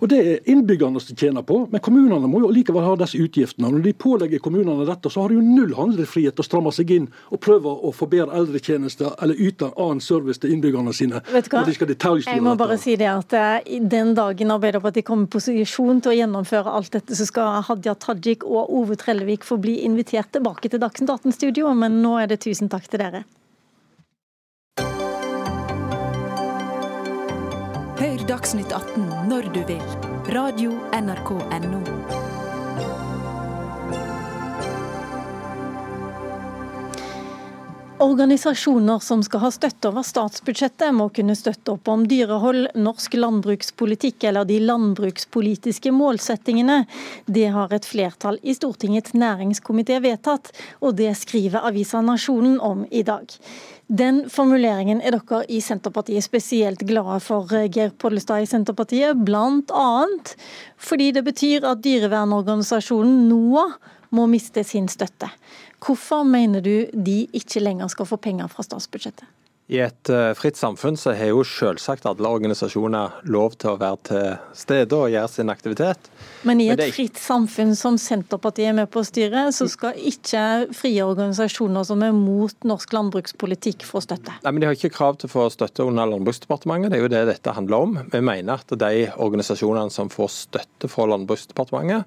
[0.00, 3.70] Og Det er innbyggerne som tjener på, men kommunene må jo likevel ha disse utgiftene.
[3.72, 6.92] Når de pålegger kommunene dette, så har de jo null handlefrihet til å stramme seg
[6.94, 11.22] inn og prøve å få bedre eldretjenester eller yte annen service til innbyggerne sine.
[11.32, 11.64] Vet du hva?
[11.66, 16.16] Jeg må bare si det at uh, Den dagen Arbeiderpartiet kommer i posisjon til å
[16.16, 20.82] gjennomføre alt dette, så skal Hadia Tajik og Ove Trellevik få bli invitert tilbake til
[20.82, 23.24] Dagsnytt 18-studio, men nå er det tusen takk til dere.
[27.96, 29.82] Hør Dagsnytt 18 når du vil.
[30.36, 32.25] Radio NRK Radio.nrk.no.
[37.98, 44.26] Organisasjoner som skal ha støtte over statsbudsjettet, må kunne støtte opp om dyrehold, norsk landbrukspolitikk
[44.28, 46.82] eller de landbrukspolitiske målsettingene.
[47.24, 50.52] Det har et flertall i Stortingets næringskomité vedtatt,
[50.84, 53.32] og det skriver avisa Nasjonen om i dag.
[53.88, 59.90] Den formuleringen er dere i Senterpartiet spesielt glade for, Geir Pollestad i Senterpartiet, bl.a.
[60.76, 63.78] fordi det betyr at dyrevernorganisasjonen NOAH
[64.16, 65.30] må miste sin støtte.
[65.82, 69.28] Hvorfor mener du de ikke lenger skal få penger fra statsbudsjettet?
[69.66, 73.98] I et eh, fritt samfunn så har jo selvsagt alle organisasjoner lov til å være
[74.06, 76.06] til stede og gjøre sin aktivitet.
[76.46, 79.98] Men i et Men fritt samfunn som Senterpartiet er med på å styre, så skal
[79.98, 84.36] ikke frie organisasjoner som er mot norsk landbrukspolitikk få støtte?
[84.44, 87.10] Nei, men De har ikke krav til å få støtte under Landbruksdepartementet, det er jo
[87.16, 87.98] det dette handler om.
[88.12, 92.06] Vi mener at de organisasjonene som får støtte fra Landbruksdepartementet,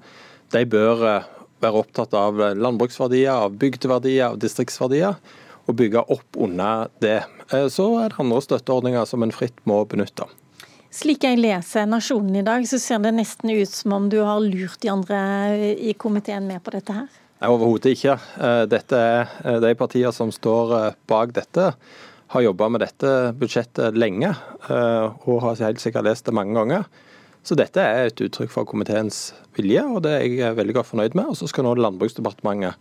[0.56, 1.28] de bør eh,
[1.64, 5.20] være opptatt av landbruksverdier, av bygdeverdier, av distriktsverdier.
[5.70, 7.20] og bygge opp under det.
[7.70, 10.26] Så er det andre støtteordninger som en fritt må benytte.
[10.90, 14.42] Slik jeg leser Nasjonen i dag, så ser det nesten ut som om du har
[14.42, 15.20] lurt de andre
[15.78, 17.06] i komiteen med på dette her?
[17.38, 18.18] Nei, Overhodet ikke.
[18.66, 21.70] Dette er de partier som står bak dette
[22.30, 24.30] har jobba med dette budsjettet lenge,
[24.70, 26.86] og har helt sikkert lest det mange ganger.
[27.50, 31.16] Så dette er et uttrykk for komiteens vilje, og det er jeg veldig godt fornøyd
[31.18, 31.32] med.
[31.32, 32.78] Og så skal nå Landbruksdepartementet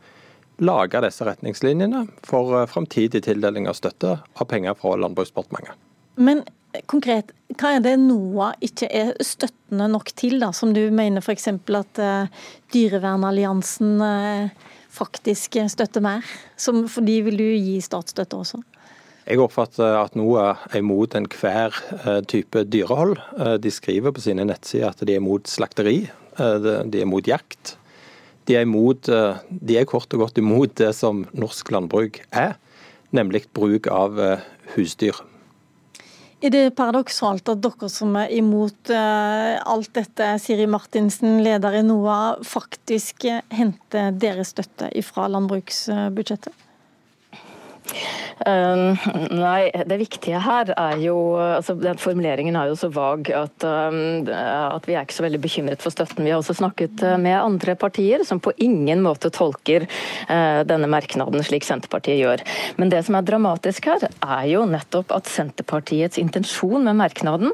[0.60, 5.72] lage disse retningslinjene for framtidig tildeling av støtte av penger fra Landbruksdepartementet.
[6.20, 6.42] Men
[6.90, 11.48] konkret, hva er det NOAH ikke er støttende nok til, da, som du mener f.eks.
[11.48, 12.44] at uh,
[12.74, 16.28] Dyrevernalliansen uh, faktisk støtter mer?
[16.60, 18.60] Som, for de vil du gi statsstøtte også?
[19.28, 21.74] Jeg oppfatter at NOA er imot enhver
[22.30, 23.18] type dyrehold.
[23.60, 25.98] De skriver på sine nettsider at de er imot slakteri,
[26.38, 27.74] de er imot jakt.
[28.48, 32.54] De er, imot, de er kort og godt imot det som norsk landbruk er,
[33.12, 34.16] nemlig bruk av
[34.72, 35.18] husdyr.
[36.40, 42.38] Er det paradoksalt at dere som er imot alt dette, Siri Martinsen, leder i NOA,
[42.46, 46.64] faktisk henter deres støtte fra landbruksbudsjettet?
[48.46, 48.94] Um,
[49.34, 54.28] nei, det viktige her er jo altså den Formuleringen er jo så vag at, um,
[54.30, 56.22] at, vi er ikke så veldig bekymret for støtten.
[56.22, 60.90] Vi har også snakket uh, med andre partier som på ingen måte tolker uh, denne
[60.90, 62.44] merknaden slik Senterpartiet gjør.
[62.78, 67.50] Men det som er dramatisk her, er jo nettopp at Senterpartiets intensjon med merknaden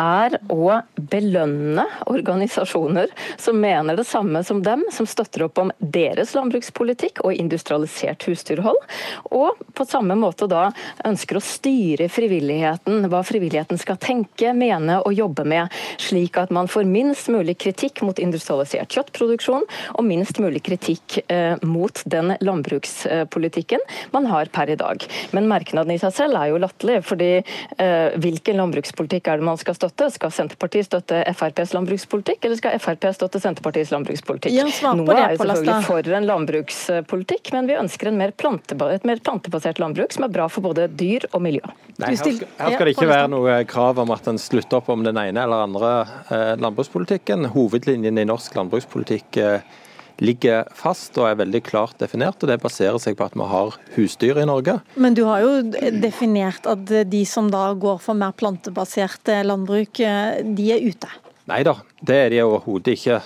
[0.00, 6.34] er å belønne organisasjoner som mener det samme som dem, som støtter opp om deres
[6.34, 8.82] landbrukspolitikk og industrialisert husdyrhold.
[9.30, 10.68] og på samme måte da
[11.06, 16.68] ønsker å styre frivilligheten, hva frivilligheten skal tenke, mene og jobbe med, slik at man
[16.70, 23.82] får minst mulig kritikk mot industrialisert kjøttproduksjon og minst mulig kritikk eh, mot den landbrukspolitikken
[24.14, 25.04] man har per i dag.
[25.36, 29.60] Men merknaden i seg selv er jo latterlig, fordi eh, hvilken landbrukspolitikk er det man
[29.60, 30.10] skal støtte?
[30.14, 34.54] Skal Senterpartiet støtte FrPs landbrukspolitikk, eller skal Frp støtte Senterpartiets landbrukspolitikk?
[34.94, 39.63] Noe er jo selvfølgelig for en landbrukspolitikk, men vi ønsker en mer et mer plantebasert
[39.80, 41.64] landbruk som er bra for både dyr og miljø.
[41.98, 44.90] Nei, her, skal, her skal det ikke være noe krav om at en slutter opp
[44.92, 45.94] om den ene eller andre
[46.28, 47.48] eh, landbrukspolitikken.
[47.54, 49.80] Hovedlinjen i norsk landbrukspolitikk eh,
[50.22, 52.42] ligger fast og er veldig klart definert.
[52.42, 54.78] og Det baserer seg på at vi har husdyr i Norge.
[54.94, 55.52] Men du har jo
[55.98, 61.10] definert at de som da går for mer plantebasert landbruk, eh, de er ute.
[61.44, 63.18] Nei da, det er de overhodet ikke.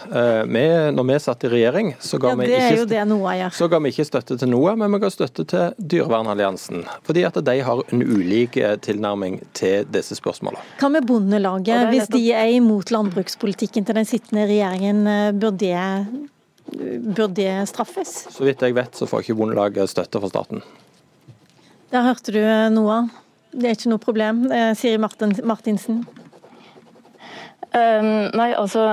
[0.50, 4.06] Vi, når vi satt i regjering, så ga, ja, vi ikke, så ga vi ikke
[4.08, 6.82] støtte til noe, men vi ga støtte til Dyrevernalliansen.
[7.06, 10.58] Fordi at de har en ulik tilnærming til disse spørsmålene.
[10.82, 11.86] Hva med Bondelaget?
[11.94, 15.06] Hvis de er imot landbrukspolitikken til den sittende regjeringen,
[15.38, 15.78] bør det,
[17.14, 18.26] bør det straffes?
[18.34, 20.66] Så vidt jeg vet, så får ikke Bondelaget støtte fra staten.
[21.94, 22.42] Der hørte du
[22.74, 23.04] noe.
[23.54, 24.48] Det er ikke noe problem.
[24.74, 26.02] Siri Martinsen.
[27.68, 28.84] Um, nei, altså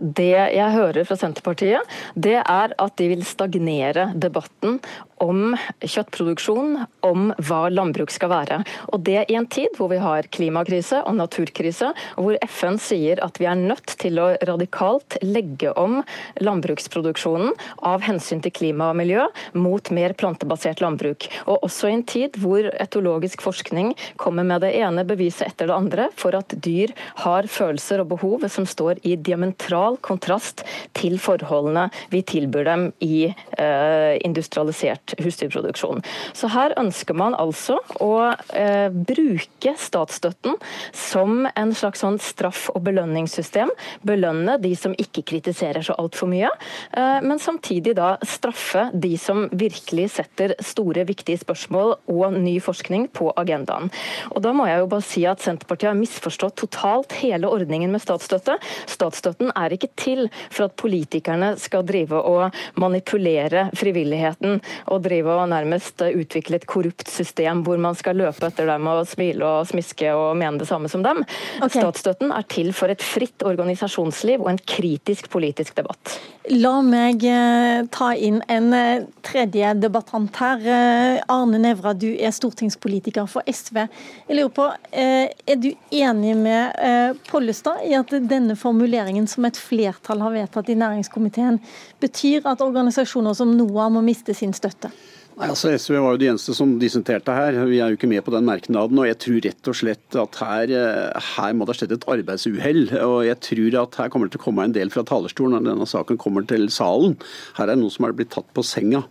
[0.00, 4.78] Det jeg hører fra Senterpartiet, det er at de vil stagnere debatten
[5.22, 8.60] om kjøttproduksjon, om hva landbruk skal være.
[8.92, 13.22] Og det i en tid hvor vi har klimakrise og naturkrise, og hvor FN sier
[13.24, 16.02] at vi er nødt til å radikalt legge om
[16.44, 17.54] landbruksproduksjonen
[17.88, 21.28] av hensyn til klima og miljø mot mer plantebasert landbruk.
[21.46, 25.76] Og også i en tid hvor etologisk forskning kommer med det ene beviset etter det
[25.76, 26.92] andre for at dyr
[27.22, 30.64] har følelser og behov som står i diametral kontrast
[30.96, 36.02] til forholdene vi tilbyr dem i eh, industrialisert husdyrproduksjon.
[36.36, 38.12] Så her ønsker man altså å
[38.56, 40.56] eh, bruke statsstøtten
[40.96, 43.70] som en slags sånn straff- og belønningssystem.
[44.06, 46.50] Belønne de som ikke kritiserer så altfor mye,
[46.96, 53.08] eh, men samtidig da straffe de som virkelig setter store, viktige spørsmål og ny forskning
[53.14, 53.90] på agendaen.
[54.34, 58.02] Og da må jeg jo bare si at Senterpartiet har misforstått totalt hele ordningen med
[58.02, 58.58] statsstøtte.
[58.90, 64.60] Statsstøtten er ikke til for at politikerne skal drive og manipulere frivilligheten
[64.92, 68.88] og og drive og nærmest utvikle et korrupt system hvor man skal løpe etter dem
[68.90, 71.22] og smile og smiske og mene det samme som dem.
[71.60, 71.80] Okay.
[71.80, 76.16] Statsstøtten er til for et fritt organisasjonsliv og en kritisk politisk debatt.
[76.46, 80.60] La meg eh, ta inn en eh, tredje debattant her.
[80.62, 83.80] Eh, Arne Nævra, du er stortingspolitiker for SV.
[84.28, 90.22] Jeg lurer på, Er du enig med Pollestad i at denne formuleringen som et flertall
[90.22, 91.58] har vedtatt i næringskomiteen,
[92.00, 94.85] betyr at organisasjoner som NOAM må miste sin støtte?
[94.86, 95.25] пожалуйста.
[95.36, 97.58] Nei, altså SV var jo de eneste som dissenterte her.
[97.68, 98.96] Vi er jo ikke med på den merknaden.
[98.96, 102.06] og Jeg tror rett og slett at her, eh, her må det ha skjedd et
[102.08, 102.88] arbeidsuhell.
[103.04, 105.74] og Jeg tror at her kommer det til å komme en del fra talerstolen når
[105.74, 107.18] denne saken kommer til salen.
[107.58, 109.04] Her er det noe som er blitt tatt på senga.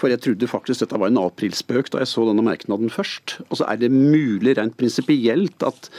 [0.00, 3.44] For jeg trodde faktisk dette var en aprilspøk da jeg så denne merknaden først.
[3.50, 5.90] Og så er det mulig rent prinsipielt at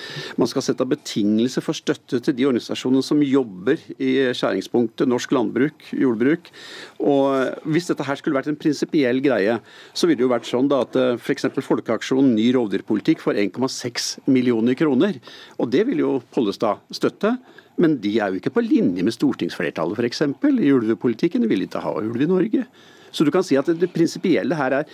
[0.42, 5.94] man skal sette betingelser for støtte til de organisasjonene som jobber i skjæringspunktet norsk landbruk,
[5.94, 6.50] jordbruk.
[6.98, 9.62] Og Hvis dette her skulle vært en prinsipiell greie,
[9.94, 11.48] så ville det jo vært sånn da at f.eks.
[11.66, 15.18] Folkeaksjonen ny rovdyrpolitikk får 1,6 millioner kroner.
[15.58, 17.36] Og det vil jo Pollestad støtte.
[17.78, 20.24] Men de er jo ikke på linje med stortingsflertallet f.eks.
[20.26, 21.44] i ulvepolitikken.
[21.46, 22.66] De vil ikke ha ulv i Norge.
[23.12, 24.90] Så du kan si at det prinsipielle her er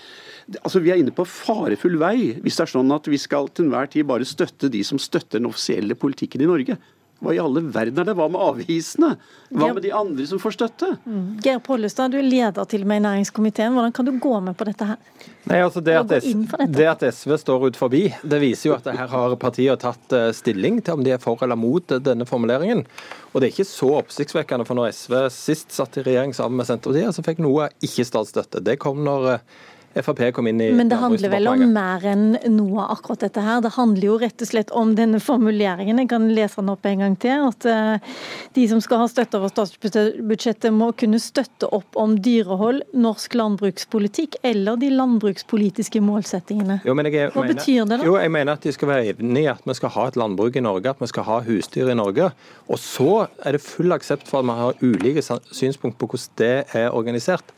[0.60, 3.70] altså Vi er inne på farefull vei hvis det er sånn at vi skal til
[3.70, 6.76] enhver tid bare støtte de som støtter den offisielle politikken i Norge.
[7.24, 8.16] Hva i alle verden er det?
[8.20, 9.14] Hva med avvisene?
[9.54, 10.90] Hva med de andre som får støtte?
[11.08, 11.40] Mm.
[11.46, 13.72] Geir Pollestad, du er leder til og med i næringskomiteen.
[13.78, 15.00] Hvordan kan du gå med på dette her?
[15.48, 19.10] Nei, altså det at, det at, SV står ut forbi, det viser jo at her
[19.12, 22.84] har partiet tatt eh, stilling til om de er for eller mot denne formuleringen.
[23.32, 26.68] Og det er ikke så oppsiktsvekkende, for når SV sist satt i regjering sammen med
[26.68, 28.64] Senterpartiet, så fikk noe ikke statsstøtte.
[28.64, 29.46] Det kom når eh,
[29.94, 33.62] Frp kom inn i Men det handler vel om mer enn noe akkurat dette her.
[33.62, 36.02] Det handler jo rett og slett om denne formuleringen.
[36.02, 37.46] Jeg kan lese den opp en gang til.
[37.52, 38.16] At eh,
[38.58, 44.40] de som skal ha støtte over statsbudsjettet må kunne støtte opp om dyrehold, norsk landbrukspolitikk
[44.42, 46.82] eller de landbrukspolitiske målsettingene.
[46.88, 48.04] Jo, jeg, Hva mener, betyr det da?
[48.08, 50.58] Jo, jeg mener at de skal være enig i at vi skal ha et landbruk
[50.58, 52.32] i Norge, at vi skal ha husdyr i Norge.
[52.66, 55.22] Og så er det full aksept for at vi har ulike
[55.54, 57.54] synspunkt på hvordan det er organisert.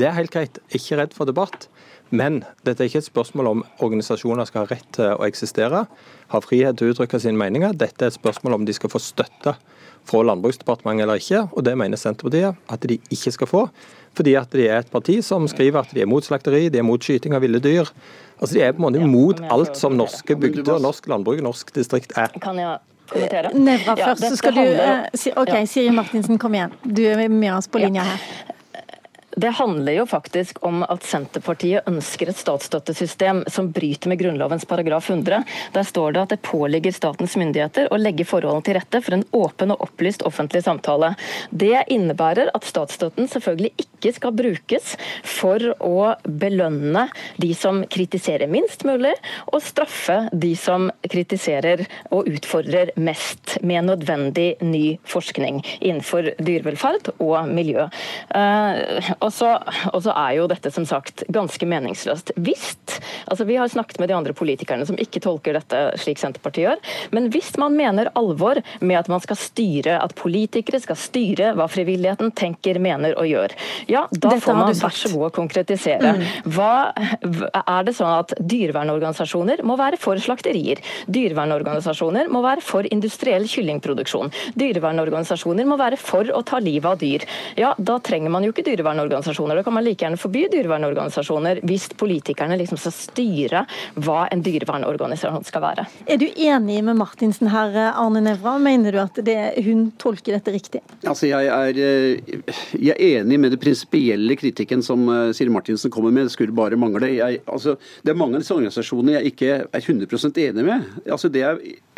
[0.00, 0.60] Det er helt greit.
[0.72, 1.68] Ikke redd for debatt.
[2.10, 5.84] Men dette er ikke et spørsmål om organisasjoner skal ha rett til å eksistere,
[6.32, 7.76] ha frihet til å uttrykke sine meninger.
[7.78, 9.54] Dette er et spørsmål om de skal få støtte
[10.08, 13.62] fra Landbruksdepartementet eller ikke, og det mener Senterpartiet at de ikke skal få.
[14.18, 16.86] Fordi at de er et parti som skriver at de er mot slakteri, de er
[16.86, 17.90] mot skyting av ville dyr.
[18.40, 22.16] Altså De er på en måte mot alt som norske bygder, norsk landbruk, norsk distrikt
[22.18, 22.34] er.
[22.42, 22.80] Kan jeg
[23.12, 23.52] kommentere?
[23.54, 26.74] Nevra først, så skal du eh, OK, Siri Martinsen, kom igjen.
[26.82, 28.56] Du er med oss på linja her.
[29.40, 35.06] Det handler jo faktisk om at Senterpartiet ønsker et statsstøttesystem som bryter med Grunnlovens paragraf
[35.08, 35.38] 100.
[35.72, 39.24] Der står det at det påligger statens myndigheter å legge forholdene til rette for en
[39.38, 41.14] åpen og opplyst offentlig samtale.
[41.48, 44.90] Det innebærer at statsstøtten selvfølgelig ikke skal brukes
[45.24, 47.06] for å belønne
[47.40, 49.14] de som kritiserer minst mulig,
[49.48, 57.48] og straffe de som kritiserer og utfordrer mest med nødvendig ny forskning innenfor dyrevelferd og
[57.48, 57.88] miljø.
[58.34, 62.34] Uh, og og så, er jo dette som sagt ganske meningsløst.
[62.40, 62.74] Hvis
[63.30, 66.80] altså Vi har snakket med de andre politikerne som ikke tolker dette slik Senterpartiet gjør.
[67.14, 71.68] Men hvis man mener alvor med at man skal styre, at politikere skal styre hva
[71.70, 73.54] frivilligheten tenker, mener og gjør,
[73.90, 76.14] ja, da dette får man vær så god å konkretisere.
[76.16, 76.26] Mm.
[76.56, 76.72] Hva,
[77.60, 80.82] er det sånn at dyrevernorganisasjoner må være for slakterier?
[81.10, 84.32] Dyrevernorganisasjoner må være for industriell kyllingproduksjon.
[84.60, 87.26] Dyrevernorganisasjoner må være for å ta livet av dyr.
[87.60, 89.56] Ja, da trenger man jo ikke dyrevernorganisasjoner dyrevernorganisasjoner.
[89.56, 93.64] Da kan man like gjerne forby dyrevernorganisasjoner hvis politikerne liksom skal styre
[93.96, 95.86] hva en dyrevernorganisasjon skal være.
[96.06, 98.58] Er du enig med Martinsen her, Arne Nævra?
[98.58, 100.82] Mener du at det, hun tolker dette riktig?
[101.04, 105.90] Altså, jeg, er, eh, jeg er enig med det prinsipielle kritikken som eh, Siri Martinsen
[105.90, 106.28] kommer med.
[106.28, 107.12] Det skulle bare mangle.
[107.16, 110.90] Jeg, altså, det er mange av disse organisasjonene jeg ikke er 100 enig med.
[111.10, 111.44] Altså, det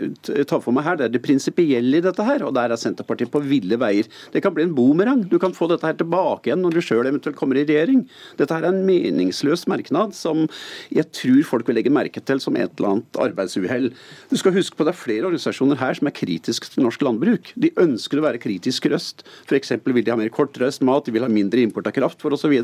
[0.03, 2.81] jeg tar for meg her, det er det prinsipielle i dette her, og der er
[2.81, 4.09] Senterpartiet på ville veier.
[4.33, 5.25] Det kan bli en boomerang.
[5.29, 8.05] Du kan få dette her tilbake igjen når du sjøl eventuelt kommer i regjering.
[8.39, 10.47] Dette her er en meningsløs merknad som
[10.93, 13.91] jeg tror folk vil legge merke til som et eller annet arbeidsuhell.
[14.31, 17.53] Du skal huske på Det er flere organisasjoner her som er kritiske til norsk landbruk.
[17.57, 19.27] De ønsker å være kritisk røst.
[19.47, 19.75] F.eks.
[19.85, 22.55] vil de ha mer kortreist mat, de vil ha mindre import av kraft for osv.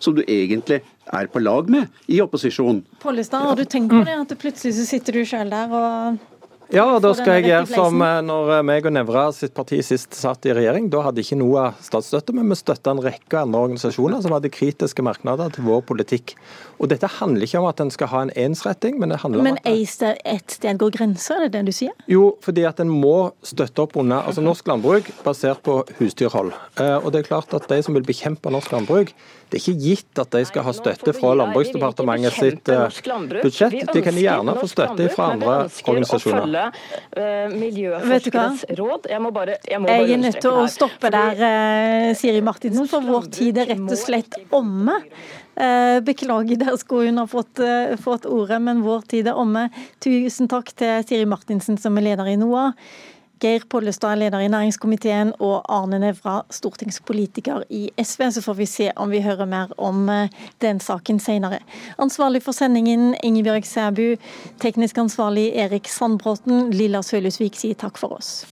[0.00, 0.82] Som du egentlig
[1.12, 2.82] er på lag med i opposisjon.
[3.02, 4.18] Pollestad, har du tenkt på det?
[4.26, 6.37] At plutselig så sitter du sjøl der og
[6.68, 10.12] ja, da skal jeg gjøre som eh, når eh, meg og Nevra sitt parti sist
[10.12, 10.90] satt i regjering.
[10.92, 15.04] Da hadde ikke noe statsstøtte, men vi støtta en rekke andre organisasjoner som hadde kritiske
[15.06, 16.34] merknader til vår politikk.
[16.76, 19.56] Og dette handler ikke om at en skal ha en ensretting, men det handler men
[19.56, 21.96] om at Men ett sted går grensa, er det det du sier?
[22.10, 26.52] Jo, fordi at en må støtte opp under altså norsk landbruk basert på husdyrhold.
[26.76, 29.16] Eh, og det er klart at de som vil bekjempe norsk landbruk,
[29.48, 33.78] det er ikke gitt at de skal ha støtte fra Landbruksdepartementet sitt budsjett.
[33.94, 35.54] De kan gjerne få støtte fra andre
[35.88, 36.57] organisasjoner
[37.14, 39.08] følge miljøforskeres råd.
[39.10, 42.88] Jeg må bare, jeg må Jeg er nødt til å stoppe der, eh, Siri Martinsen,
[42.90, 44.96] for vår tid er rett og slett omme.
[45.58, 49.68] Eh, beklager, der skulle hun ha fått, eh, fått ordet, men vår tid er omme.
[50.00, 52.74] Tusen takk til Siri Martinsen, som er leder i NOAH.
[53.40, 58.30] Geir Pollestad, leder i næringskomiteen, og Arne Nævra, stortingspolitiker i SV.
[58.30, 60.28] Så får vi se om vi hører mer om eh,
[60.60, 61.58] den saken senere.
[61.98, 64.16] Ansvarlig for sendingen Ingebjørg Sæbu,
[64.60, 66.70] teknisk ansvarlig Erik Sandbråten.
[66.70, 68.46] Lilla Sølhusvik sier takk for oss.